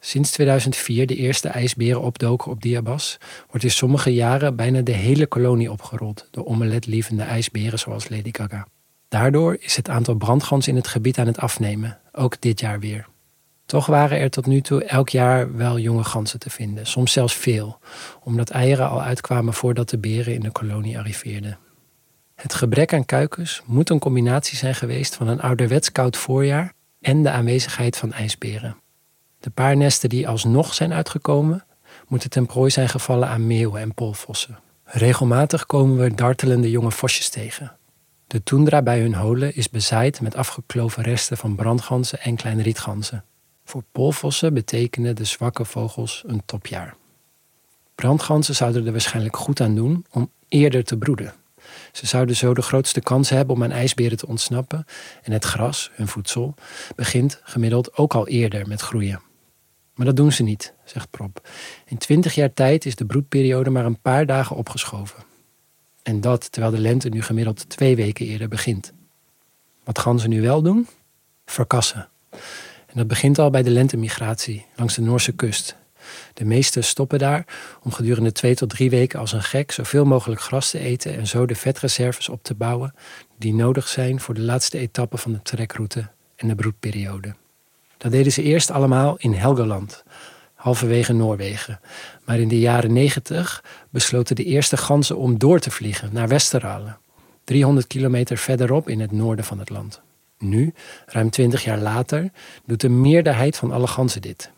Sinds 0.00 0.30
2004 0.30 1.06
de 1.06 1.16
eerste 1.16 1.48
ijsberen 1.48 2.00
opdoken 2.00 2.50
op 2.50 2.62
Diabas, 2.62 3.18
wordt 3.50 3.64
in 3.64 3.70
sommige 3.70 4.14
jaren 4.14 4.56
bijna 4.56 4.80
de 4.80 4.92
hele 4.92 5.26
kolonie 5.26 5.70
opgerold 5.70 6.28
door 6.30 6.46
omeletlievende 6.46 7.22
ijsberen 7.22 7.78
zoals 7.78 8.08
Lady 8.08 8.30
Gaga. 8.32 8.66
Daardoor 9.12 9.56
is 9.60 9.76
het 9.76 9.88
aantal 9.88 10.14
brandgans 10.14 10.68
in 10.68 10.76
het 10.76 10.86
gebied 10.86 11.18
aan 11.18 11.26
het 11.26 11.38
afnemen, 11.38 11.98
ook 12.12 12.40
dit 12.40 12.60
jaar 12.60 12.80
weer. 12.80 13.06
Toch 13.66 13.86
waren 13.86 14.18
er 14.18 14.30
tot 14.30 14.46
nu 14.46 14.60
toe 14.60 14.84
elk 14.84 15.08
jaar 15.08 15.56
wel 15.56 15.78
jonge 15.78 16.04
ganzen 16.04 16.38
te 16.38 16.50
vinden, 16.50 16.86
soms 16.86 17.12
zelfs 17.12 17.34
veel, 17.34 17.78
omdat 18.22 18.50
eieren 18.50 18.88
al 18.88 19.02
uitkwamen 19.02 19.54
voordat 19.54 19.88
de 19.88 19.98
beren 19.98 20.34
in 20.34 20.40
de 20.40 20.50
kolonie 20.50 20.98
arriveerden. 20.98 21.58
Het 22.34 22.54
gebrek 22.54 22.92
aan 22.92 23.04
kuikens 23.04 23.62
moet 23.66 23.90
een 23.90 23.98
combinatie 23.98 24.58
zijn 24.58 24.74
geweest 24.74 25.14
van 25.14 25.28
een 25.28 25.40
ouderwets 25.40 25.92
koud 25.92 26.16
voorjaar 26.16 26.72
en 27.00 27.22
de 27.22 27.30
aanwezigheid 27.30 27.96
van 27.96 28.12
ijsberen. 28.12 28.76
De 29.40 29.50
paar 29.50 29.76
nesten 29.76 30.08
die 30.08 30.28
alsnog 30.28 30.74
zijn 30.74 30.92
uitgekomen, 30.92 31.64
moeten 32.08 32.30
ten 32.30 32.46
prooi 32.46 32.70
zijn 32.70 32.88
gevallen 32.88 33.28
aan 33.28 33.46
meeuwen 33.46 33.80
en 33.80 33.94
polvossen. 33.94 34.58
Regelmatig 34.84 35.66
komen 35.66 35.96
we 35.96 36.14
dartelende 36.14 36.70
jonge 36.70 36.90
vosjes 36.90 37.28
tegen. 37.28 37.76
De 38.32 38.42
toendra 38.42 38.82
bij 38.82 39.00
hun 39.00 39.14
holen 39.14 39.54
is 39.54 39.70
bezaaid 39.70 40.20
met 40.20 40.34
afgekloven 40.34 41.02
resten 41.02 41.36
van 41.36 41.54
brandganzen 41.54 42.20
en 42.20 42.36
kleine 42.36 42.62
rietganzen. 42.62 43.24
Voor 43.64 43.82
polvossen 43.92 44.54
betekenen 44.54 45.16
de 45.16 45.24
zwakke 45.24 45.64
vogels 45.64 46.22
een 46.26 46.42
topjaar. 46.44 46.96
Brandganzen 47.94 48.54
zouden 48.54 48.86
er 48.86 48.92
waarschijnlijk 48.92 49.36
goed 49.36 49.60
aan 49.60 49.74
doen 49.74 50.06
om 50.10 50.30
eerder 50.48 50.84
te 50.84 50.96
broeden. 50.96 51.34
Ze 51.92 52.06
zouden 52.06 52.36
zo 52.36 52.54
de 52.54 52.62
grootste 52.62 53.00
kans 53.00 53.28
hebben 53.28 53.54
om 53.54 53.62
aan 53.62 53.70
ijsberen 53.70 54.16
te 54.16 54.26
ontsnappen 54.26 54.84
en 55.22 55.32
het 55.32 55.44
gras, 55.44 55.90
hun 55.94 56.08
voedsel, 56.08 56.54
begint 56.96 57.40
gemiddeld 57.42 57.96
ook 57.96 58.14
al 58.14 58.28
eerder 58.28 58.68
met 58.68 58.80
groeien. 58.80 59.20
Maar 59.94 60.06
dat 60.06 60.16
doen 60.16 60.32
ze 60.32 60.42
niet, 60.42 60.74
zegt 60.84 61.10
Prop. 61.10 61.48
In 61.86 61.98
twintig 61.98 62.34
jaar 62.34 62.52
tijd 62.52 62.86
is 62.86 62.96
de 62.96 63.06
broedperiode 63.06 63.70
maar 63.70 63.84
een 63.84 64.00
paar 64.00 64.26
dagen 64.26 64.56
opgeschoven. 64.56 65.31
En 66.02 66.20
dat 66.20 66.52
terwijl 66.52 66.72
de 66.72 66.80
lente 66.80 67.08
nu 67.08 67.22
gemiddeld 67.22 67.68
twee 67.68 67.96
weken 67.96 68.26
eerder 68.26 68.48
begint. 68.48 68.92
Wat 69.84 69.98
gaan 69.98 70.20
ze 70.20 70.28
nu 70.28 70.42
wel 70.42 70.62
doen? 70.62 70.88
Verkassen. 71.46 72.08
En 72.86 72.98
dat 72.98 73.06
begint 73.06 73.38
al 73.38 73.50
bij 73.50 73.62
de 73.62 73.70
lentemigratie 73.70 74.66
langs 74.76 74.94
de 74.94 75.02
Noorse 75.02 75.32
kust. 75.32 75.76
De 76.34 76.44
meesten 76.44 76.84
stoppen 76.84 77.18
daar 77.18 77.46
om 77.82 77.92
gedurende 77.92 78.32
twee 78.32 78.54
tot 78.54 78.68
drie 78.68 78.90
weken 78.90 79.18
als 79.18 79.32
een 79.32 79.42
gek 79.42 79.72
zoveel 79.72 80.04
mogelijk 80.04 80.40
gras 80.40 80.70
te 80.70 80.78
eten 80.78 81.16
en 81.16 81.26
zo 81.26 81.46
de 81.46 81.54
vetreserves 81.54 82.28
op 82.28 82.42
te 82.42 82.54
bouwen 82.54 82.94
die 83.38 83.54
nodig 83.54 83.88
zijn 83.88 84.20
voor 84.20 84.34
de 84.34 84.40
laatste 84.40 84.78
etappe 84.78 85.16
van 85.16 85.32
de 85.32 85.42
trekroute 85.42 86.08
en 86.36 86.48
de 86.48 86.54
broedperiode. 86.54 87.34
Dat 87.96 88.12
deden 88.12 88.32
ze 88.32 88.42
eerst 88.42 88.70
allemaal 88.70 89.16
in 89.18 89.32
Helgoland, 89.32 90.04
halverwege 90.62 91.12
Noorwegen. 91.12 91.80
Maar 92.24 92.38
in 92.38 92.48
de 92.48 92.58
jaren 92.58 92.92
negentig 92.92 93.64
besloten 93.90 94.36
de 94.36 94.44
eerste 94.44 94.76
ganzen 94.76 95.16
om 95.16 95.38
door 95.38 95.58
te 95.58 95.70
vliegen 95.70 96.10
naar 96.12 96.28
Westeralen, 96.28 96.98
300 97.44 97.86
kilometer 97.86 98.36
verderop 98.36 98.88
in 98.88 99.00
het 99.00 99.12
noorden 99.12 99.44
van 99.44 99.58
het 99.58 99.70
land. 99.70 100.00
Nu, 100.38 100.74
ruim 101.06 101.30
20 101.30 101.64
jaar 101.64 101.78
later, 101.78 102.30
doet 102.66 102.80
de 102.80 102.88
meerderheid 102.88 103.56
van 103.56 103.72
alle 103.72 103.86
ganzen 103.86 104.22
dit. 104.22 104.50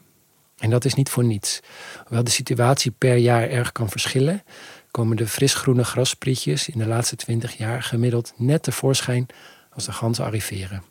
En 0.58 0.70
dat 0.70 0.84
is 0.84 0.94
niet 0.94 1.08
voor 1.08 1.24
niets. 1.24 1.60
Hoewel 2.02 2.24
de 2.24 2.30
situatie 2.30 2.90
per 2.90 3.16
jaar 3.16 3.48
erg 3.48 3.72
kan 3.72 3.90
verschillen, 3.90 4.42
komen 4.90 5.16
de 5.16 5.26
frisgroene 5.26 5.84
grasprietjes 5.84 6.68
in 6.68 6.78
de 6.78 6.86
laatste 6.86 7.16
20 7.16 7.56
jaar 7.56 7.82
gemiddeld 7.82 8.32
net 8.36 8.62
tevoorschijn 8.62 9.26
als 9.70 9.84
de 9.84 9.92
ganzen 9.92 10.24
arriveren 10.24 10.82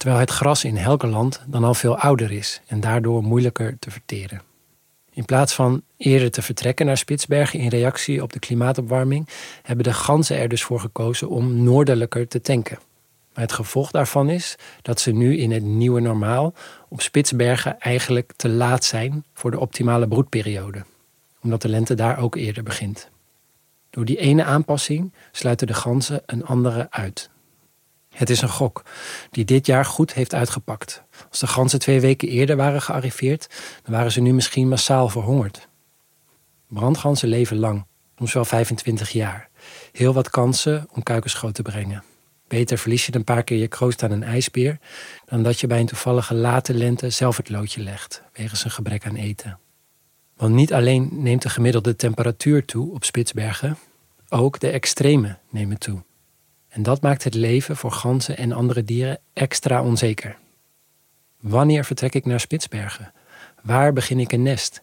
terwijl 0.00 0.20
het 0.20 0.30
gras 0.30 0.64
in 0.64 0.76
Helgeland 0.76 1.42
dan 1.46 1.64
al 1.64 1.74
veel 1.74 1.98
ouder 1.98 2.32
is 2.32 2.60
en 2.66 2.80
daardoor 2.80 3.22
moeilijker 3.22 3.78
te 3.78 3.90
verteren. 3.90 4.49
In 5.20 5.26
plaats 5.26 5.54
van 5.54 5.82
eerder 5.96 6.30
te 6.30 6.42
vertrekken 6.42 6.86
naar 6.86 6.96
Spitsbergen 6.96 7.58
in 7.58 7.68
reactie 7.68 8.22
op 8.22 8.32
de 8.32 8.38
klimaatopwarming, 8.38 9.28
hebben 9.62 9.84
de 9.84 9.92
ganzen 9.92 10.38
er 10.38 10.48
dus 10.48 10.62
voor 10.62 10.80
gekozen 10.80 11.28
om 11.28 11.62
noordelijker 11.62 12.28
te 12.28 12.40
tanken. 12.40 12.78
Maar 13.34 13.44
het 13.44 13.52
gevolg 13.52 13.90
daarvan 13.90 14.28
is 14.28 14.56
dat 14.82 15.00
ze 15.00 15.10
nu 15.10 15.38
in 15.38 15.50
het 15.50 15.62
nieuwe 15.62 16.00
normaal 16.00 16.54
op 16.88 17.00
Spitsbergen 17.00 17.78
eigenlijk 17.80 18.32
te 18.36 18.48
laat 18.48 18.84
zijn 18.84 19.24
voor 19.34 19.50
de 19.50 19.60
optimale 19.60 20.08
broedperiode, 20.08 20.84
omdat 21.42 21.62
de 21.62 21.68
lente 21.68 21.94
daar 21.94 22.18
ook 22.18 22.36
eerder 22.36 22.62
begint. 22.62 23.10
Door 23.90 24.04
die 24.04 24.18
ene 24.18 24.44
aanpassing 24.44 25.12
sluiten 25.32 25.66
de 25.66 25.74
ganzen 25.74 26.22
een 26.26 26.44
andere 26.44 26.86
uit. 26.90 27.30
Het 28.14 28.30
is 28.30 28.40
een 28.42 28.48
gok 28.48 28.82
die 29.30 29.44
dit 29.44 29.66
jaar 29.66 29.84
goed 29.84 30.14
heeft 30.14 30.34
uitgepakt. 30.34 31.02
Als 31.30 31.38
de 31.38 31.46
ganzen 31.46 31.78
twee 31.78 32.00
weken 32.00 32.28
eerder 32.28 32.56
waren 32.56 32.82
gearriveerd, 32.82 33.46
dan 33.82 33.92
waren 33.94 34.12
ze 34.12 34.20
nu 34.20 34.32
misschien 34.32 34.68
massaal 34.68 35.08
verhongerd. 35.08 35.68
Brandganzen 36.68 37.28
leven 37.28 37.58
lang, 37.58 37.86
soms 38.18 38.32
wel 38.32 38.44
25 38.44 39.10
jaar. 39.10 39.48
Heel 39.92 40.12
wat 40.12 40.30
kansen 40.30 40.88
om 40.92 41.02
kuikens 41.02 41.34
groot 41.34 41.54
te 41.54 41.62
brengen. 41.62 42.04
Beter 42.48 42.78
verlies 42.78 43.06
je 43.06 43.14
een 43.14 43.24
paar 43.24 43.42
keer 43.42 43.58
je 43.58 43.68
kroost 43.68 44.02
aan 44.02 44.10
een 44.10 44.22
ijsbeer 44.22 44.78
dan 45.24 45.42
dat 45.42 45.60
je 45.60 45.66
bij 45.66 45.80
een 45.80 45.86
toevallige 45.86 46.34
late 46.34 46.74
lente 46.74 47.10
zelf 47.10 47.36
het 47.36 47.48
loodje 47.48 47.82
legt, 47.82 48.22
wegens 48.32 48.64
een 48.64 48.70
gebrek 48.70 49.06
aan 49.06 49.16
eten. 49.16 49.58
Want 50.36 50.54
niet 50.54 50.72
alleen 50.72 51.08
neemt 51.12 51.42
de 51.42 51.48
gemiddelde 51.48 51.96
temperatuur 51.96 52.64
toe 52.64 52.92
op 52.92 53.04
Spitsbergen, 53.04 53.78
ook 54.28 54.60
de 54.60 54.70
extreme 54.70 55.38
nemen 55.50 55.78
toe. 55.78 56.02
En 56.70 56.82
dat 56.82 57.02
maakt 57.02 57.24
het 57.24 57.34
leven 57.34 57.76
voor 57.76 57.92
ganzen 57.92 58.36
en 58.36 58.52
andere 58.52 58.84
dieren 58.84 59.18
extra 59.32 59.82
onzeker. 59.82 60.36
Wanneer 61.40 61.84
vertrek 61.84 62.14
ik 62.14 62.24
naar 62.24 62.40
Spitsbergen? 62.40 63.12
Waar 63.62 63.92
begin 63.92 64.18
ik 64.18 64.32
een 64.32 64.42
nest? 64.42 64.82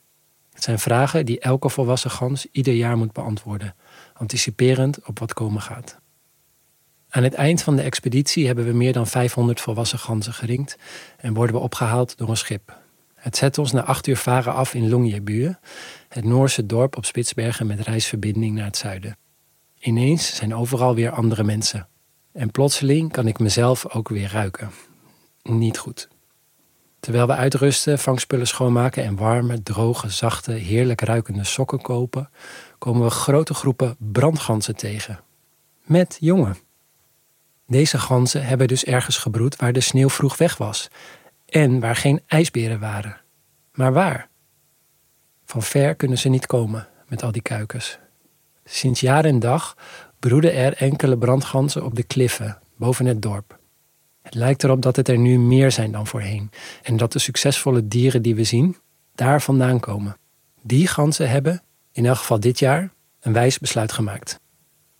Het 0.53 0.63
zijn 0.63 0.79
vragen 0.79 1.25
die 1.25 1.39
elke 1.39 1.69
volwassen 1.69 2.11
gans 2.11 2.47
ieder 2.51 2.73
jaar 2.73 2.97
moet 2.97 3.11
beantwoorden, 3.11 3.75
anticiperend 4.13 5.05
op 5.05 5.19
wat 5.19 5.33
komen 5.33 5.61
gaat. 5.61 5.99
Aan 7.09 7.23
het 7.23 7.33
eind 7.33 7.61
van 7.61 7.75
de 7.75 7.81
expeditie 7.81 8.45
hebben 8.45 8.65
we 8.65 8.73
meer 8.73 8.93
dan 8.93 9.07
500 9.07 9.61
volwassen 9.61 9.99
ganzen 9.99 10.33
geringd 10.33 10.77
en 11.17 11.33
worden 11.33 11.55
we 11.55 11.61
opgehaald 11.61 12.17
door 12.17 12.29
een 12.29 12.37
schip. 12.37 12.77
Het 13.15 13.37
zet 13.37 13.57
ons 13.57 13.71
na 13.71 13.83
acht 13.83 14.07
uur 14.07 14.17
varen 14.17 14.53
af 14.53 14.73
in 14.73 14.89
Longyearbyen, 14.89 15.59
het 16.09 16.23
Noorse 16.23 16.65
dorp 16.65 16.97
op 16.97 17.05
Spitsbergen 17.05 17.67
met 17.67 17.79
reisverbinding 17.79 18.55
naar 18.55 18.65
het 18.65 18.77
zuiden. 18.77 19.17
Ineens 19.87 20.35
zijn 20.35 20.55
overal 20.55 20.95
weer 20.95 21.11
andere 21.11 21.43
mensen. 21.43 21.87
En 22.33 22.51
plotseling 22.51 23.11
kan 23.11 23.27
ik 23.27 23.39
mezelf 23.39 23.93
ook 23.93 24.09
weer 24.09 24.31
ruiken. 24.31 24.71
Niet 25.43 25.77
goed. 25.77 26.07
Terwijl 26.99 27.27
we 27.27 27.33
uitrusten, 27.33 27.99
vangspullen 27.99 28.47
schoonmaken 28.47 29.03
en 29.03 29.15
warme, 29.15 29.63
droge, 29.63 30.09
zachte, 30.09 30.51
heerlijk 30.51 31.01
ruikende 31.01 31.43
sokken 31.43 31.81
kopen, 31.81 32.29
komen 32.77 33.03
we 33.03 33.09
grote 33.09 33.53
groepen 33.53 33.95
brandganzen 33.97 34.75
tegen. 34.75 35.19
Met 35.83 36.17
jongen. 36.19 36.57
Deze 37.67 37.97
ganzen 37.97 38.45
hebben 38.45 38.67
dus 38.67 38.85
ergens 38.85 39.17
gebroed 39.17 39.55
waar 39.55 39.73
de 39.73 39.81
sneeuw 39.81 40.09
vroeg 40.09 40.37
weg 40.37 40.57
was 40.57 40.89
en 41.45 41.79
waar 41.79 41.95
geen 41.95 42.21
ijsberen 42.25 42.79
waren. 42.79 43.21
Maar 43.73 43.93
waar? 43.93 44.29
Van 45.45 45.61
ver 45.61 45.95
kunnen 45.95 46.17
ze 46.17 46.29
niet 46.29 46.45
komen 46.45 46.87
met 47.07 47.23
al 47.23 47.31
die 47.31 47.41
kuikens. 47.41 47.99
Sinds 48.69 48.99
jaar 48.99 49.25
en 49.25 49.39
dag 49.39 49.75
broeden 50.19 50.53
er 50.53 50.73
enkele 50.73 51.17
brandganzen 51.17 51.85
op 51.85 51.95
de 51.95 52.03
kliffen 52.03 52.59
boven 52.75 53.05
het 53.05 53.21
dorp. 53.21 53.59
Het 54.21 54.33
lijkt 54.33 54.63
erop 54.63 54.81
dat 54.81 54.95
het 54.95 55.07
er 55.07 55.17
nu 55.17 55.39
meer 55.39 55.71
zijn 55.71 55.91
dan 55.91 56.07
voorheen 56.07 56.49
en 56.83 56.97
dat 56.97 57.11
de 57.11 57.19
succesvolle 57.19 57.87
dieren 57.87 58.21
die 58.21 58.35
we 58.35 58.43
zien 58.43 58.77
daar 59.15 59.41
vandaan 59.41 59.79
komen. 59.79 60.17
Die 60.61 60.87
ganzen 60.87 61.29
hebben, 61.29 61.63
in 61.91 62.05
elk 62.05 62.17
geval 62.17 62.39
dit 62.39 62.59
jaar, 62.59 62.91
een 63.19 63.33
wijs 63.33 63.59
besluit 63.59 63.91
gemaakt. 63.91 64.39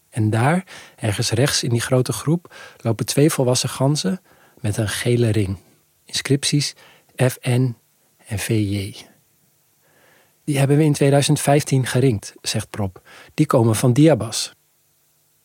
En 0.10 0.30
daar, 0.30 0.64
ergens 0.96 1.32
rechts 1.32 1.64
in 1.64 1.70
die 1.70 1.82
grote 1.82 2.14
groep, 2.14 2.56
lopen 2.78 3.06
twee 3.06 3.30
volwassen 3.30 3.70
ganzen 3.70 4.22
met 4.60 4.78
een 4.78 4.90
gele 4.90 5.30
ring. 5.30 5.58
Inscripties 6.06 6.74
FN 7.16 7.74
en 8.26 8.40
VJ. 8.40 8.94
Die 10.48 10.58
hebben 10.58 10.78
we 10.78 10.84
in 10.84 10.94
2015 10.94 11.86
geringd, 11.86 12.34
zegt 12.42 12.70
Prop. 12.70 13.02
Die 13.34 13.46
komen 13.46 13.76
van 13.76 13.94
Diabas. 13.94 14.52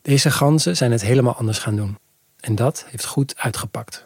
Deze 0.02 0.30
ganzen 0.30 0.76
zijn 0.76 0.92
het 0.92 1.02
helemaal 1.02 1.34
anders 1.34 1.58
gaan 1.58 1.76
doen. 1.76 1.98
En 2.40 2.54
dat 2.54 2.86
heeft 2.88 3.04
goed 3.04 3.38
uitgepakt. 3.38 4.04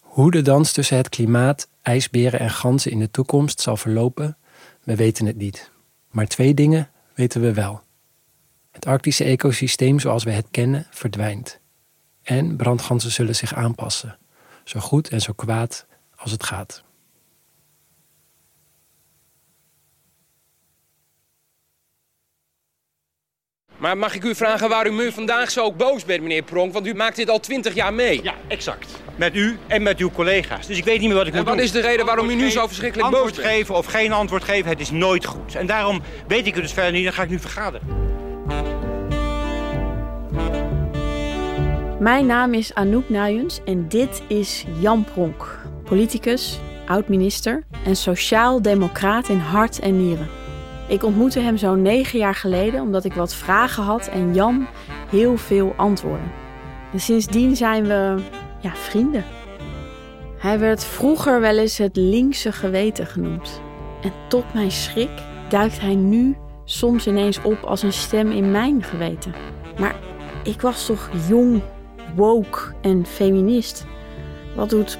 Hoe 0.00 0.30
de 0.30 0.42
dans 0.42 0.72
tussen 0.72 0.96
het 0.96 1.08
klimaat, 1.08 1.68
ijsberen 1.82 2.40
en 2.40 2.50
ganzen 2.50 2.90
in 2.90 2.98
de 2.98 3.10
toekomst 3.10 3.60
zal 3.60 3.76
verlopen, 3.76 4.36
we 4.82 4.96
weten 4.96 5.26
het 5.26 5.36
niet. 5.36 5.70
Maar 6.10 6.26
twee 6.26 6.54
dingen 6.54 6.90
weten 7.14 7.40
we 7.40 7.52
wel. 7.52 7.82
Het 8.70 8.86
arctische 8.86 9.24
ecosysteem 9.24 10.00
zoals 10.00 10.24
we 10.24 10.30
het 10.30 10.46
kennen 10.50 10.86
verdwijnt. 10.90 11.60
En 12.22 12.56
brandganzen 12.56 13.10
zullen 13.10 13.36
zich 13.36 13.54
aanpassen, 13.54 14.18
zo 14.64 14.80
goed 14.80 15.08
en 15.08 15.20
zo 15.20 15.32
kwaad 15.32 15.86
als 16.14 16.30
het 16.30 16.44
gaat. 16.44 16.84
Maar 23.78 23.98
mag 23.98 24.14
ik 24.14 24.24
u 24.24 24.34
vragen 24.34 24.68
waarom 24.68 25.00
u 25.00 25.12
vandaag 25.12 25.50
zo 25.50 25.72
boos 25.72 26.04
bent, 26.04 26.22
meneer 26.22 26.42
Pronk? 26.42 26.72
Want 26.72 26.86
u 26.86 26.94
maakt 26.94 27.16
dit 27.16 27.30
al 27.30 27.40
twintig 27.40 27.74
jaar 27.74 27.94
mee. 27.94 28.20
Ja, 28.22 28.34
exact. 28.48 28.94
Met 29.16 29.34
u 29.36 29.58
en 29.66 29.82
met 29.82 29.98
uw 29.98 30.10
collega's. 30.10 30.66
Dus 30.66 30.78
ik 30.78 30.84
weet 30.84 30.98
niet 30.98 31.08
meer 31.08 31.16
wat 31.16 31.26
ik 31.26 31.32
en 31.32 31.38
moet 31.38 31.48
wat 31.48 31.56
doen. 31.56 31.64
is 31.64 31.72
de 31.72 31.80
reden 31.80 32.06
waarom 32.06 32.30
u 32.30 32.34
nu 32.34 32.50
zo 32.50 32.66
verschrikkelijk 32.66 33.10
boos 33.10 33.20
Antwoord 33.20 33.42
bent? 33.42 33.54
geven 33.56 33.74
of 33.74 33.86
geen 33.86 34.12
antwoord 34.12 34.44
geven, 34.44 34.70
het 34.70 34.80
is 34.80 34.90
nooit 34.90 35.24
goed. 35.24 35.54
En 35.54 35.66
daarom 35.66 36.02
weet 36.28 36.46
ik 36.46 36.54
het 36.54 36.62
dus 36.62 36.72
verder 36.72 36.92
niet, 36.92 37.04
dan 37.04 37.12
ga 37.12 37.22
ik 37.22 37.28
nu 37.28 37.38
vergaderen. 37.38 37.86
Mijn 41.98 42.26
naam 42.26 42.54
is 42.54 42.74
Anouk 42.74 43.08
Nuyens 43.08 43.60
en 43.64 43.88
dit 43.88 44.22
is 44.26 44.64
Jan 44.80 45.04
Pronk, 45.12 45.58
politicus, 45.84 46.58
oud-minister 46.86 47.62
en 47.84 47.96
sociaal-democraat 47.96 49.28
in 49.28 49.38
hart 49.38 49.78
en 49.78 50.06
nieren. 50.06 50.45
Ik 50.88 51.02
ontmoette 51.02 51.40
hem 51.40 51.56
zo'n 51.56 51.82
negen 51.82 52.18
jaar 52.18 52.34
geleden 52.34 52.80
omdat 52.80 53.04
ik 53.04 53.12
wat 53.12 53.34
vragen 53.34 53.82
had 53.82 54.06
en 54.06 54.34
Jan 54.34 54.66
heel 55.10 55.36
veel 55.36 55.72
antwoorden. 55.76 56.32
En 56.92 57.00
sindsdien 57.00 57.56
zijn 57.56 57.86
we 57.86 58.16
ja, 58.60 58.74
vrienden. 58.74 59.24
Hij 60.38 60.58
werd 60.58 60.84
vroeger 60.84 61.40
wel 61.40 61.58
eens 61.58 61.78
het 61.78 61.96
linkse 61.96 62.52
geweten 62.52 63.06
genoemd. 63.06 63.60
En 64.02 64.12
tot 64.28 64.54
mijn 64.54 64.70
schrik 64.70 65.10
duikt 65.48 65.80
hij 65.80 65.94
nu 65.94 66.36
soms 66.64 67.06
ineens 67.06 67.42
op 67.42 67.62
als 67.64 67.82
een 67.82 67.92
stem 67.92 68.30
in 68.30 68.50
mijn 68.50 68.82
geweten. 68.82 69.34
Maar 69.78 69.96
ik 70.44 70.60
was 70.60 70.86
toch 70.86 71.10
jong, 71.28 71.62
woke 72.14 72.60
en 72.80 73.06
feminist. 73.06 73.86
Wat 74.54 74.70
doet 74.70 74.98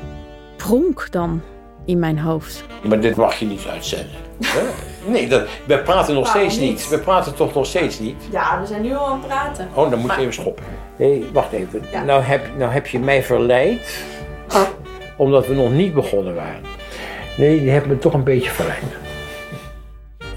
pronk 0.57 1.09
dan 1.11 1.41
in 1.85 1.99
mijn 1.99 2.19
hoofd? 2.19 2.65
Maar 2.89 3.01
dit 3.01 3.17
mag 3.17 3.39
je 3.39 3.47
niet 3.47 3.67
uitzenden. 3.67 4.17
Nee, 5.07 5.29
dat, 5.29 5.49
we 5.65 5.79
praten 5.79 6.15
nog 6.15 6.25
Waarom 6.25 6.51
steeds 6.51 6.59
niet. 6.59 6.71
niet? 6.71 6.89
We 6.89 6.99
praten 6.99 7.35
toch 7.35 7.55
nog 7.55 7.67
steeds 7.67 7.99
niet? 7.99 8.23
Ja, 8.31 8.61
we 8.61 8.67
zijn 8.67 8.83
nu 8.83 8.95
al 8.95 9.07
aan 9.07 9.19
het 9.19 9.27
praten. 9.27 9.69
Oh, 9.75 9.91
dan 9.91 9.99
moet 9.99 10.15
je 10.15 10.21
even 10.21 10.33
stoppen. 10.33 10.65
Nee, 10.97 11.27
wacht 11.33 11.53
even. 11.53 11.83
Ja. 11.93 12.05
Nou, 12.05 12.23
heb, 12.23 12.47
nou 12.57 12.73
heb 12.73 12.87
je 12.87 12.99
mij 12.99 13.23
verleid, 13.23 14.05
omdat 15.17 15.47
we 15.47 15.55
nog 15.55 15.71
niet 15.71 15.95
begonnen 15.95 16.35
waren. 16.35 16.61
Nee, 17.37 17.65
je 17.65 17.71
hebt 17.71 17.87
me 17.87 17.99
toch 17.99 18.13
een 18.13 18.25
beetje 18.25 18.51
verleid. 18.51 18.83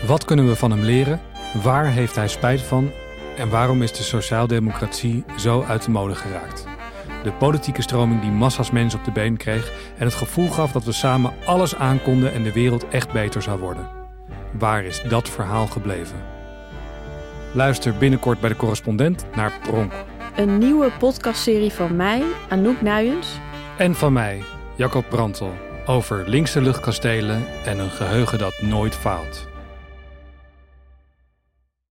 Wat 0.06 0.26
kunnen 0.26 0.48
we 0.48 0.56
van 0.56 0.72
hem 0.72 0.82
leren? 0.82 1.22
Waar 1.64 1.86
heeft 1.86 2.16
hij 2.16 2.28
spijt 2.28 2.62
van? 2.62 2.92
En 3.38 3.50
waarom 3.50 3.82
is 3.82 3.92
de 3.92 4.04
sociaaldemocratie 4.04 5.24
zo 5.38 5.64
uit 5.68 5.84
de 5.86 5.92
mode 5.92 6.16
geraakt? 6.16 6.66
De 7.24 7.32
politieke 7.32 7.82
stroming 7.82 8.22
die 8.22 8.32
massa's 8.32 8.72
mensen 8.72 9.00
op 9.00 9.06
de 9.06 9.12
been 9.12 9.38
kreeg 9.38 9.72
en 9.98 10.06
het 10.06 10.14
gevoel 10.14 10.50
gaf 10.50 10.72
dat 10.72 10.84
we 10.84 10.92
samen 10.92 11.34
alles 11.46 11.76
aankonden 11.76 12.34
en 12.34 12.44
de 12.44 12.52
wereld 12.54 12.88
echt 12.88 13.12
beter 13.12 13.42
zou 13.42 13.60
worden. 13.60 13.99
Waar 14.52 14.84
is 14.84 15.02
dat 15.02 15.30
verhaal 15.30 15.68
gebleven? 15.68 16.24
Luister 17.54 17.94
binnenkort 17.98 18.40
bij 18.40 18.50
de 18.50 18.56
correspondent 18.56 19.26
naar 19.36 19.60
Pronk. 19.62 19.94
Een 20.36 20.58
nieuwe 20.58 20.92
podcastserie 21.00 21.72
van 21.72 21.96
mij, 21.96 22.24
Anouk 22.50 22.82
Nuyens. 22.82 23.40
En 23.78 23.96
van 23.96 24.14
mij, 24.14 24.44
Jacob 24.76 25.06
Brantel, 25.10 25.54
over 25.86 26.30
linkse 26.30 26.62
luchtkastelen 26.62 27.46
en 27.66 27.80
een 27.80 27.90
geheugen 27.90 28.38
dat 28.38 28.62
nooit 28.62 28.96
faalt. 28.96 29.49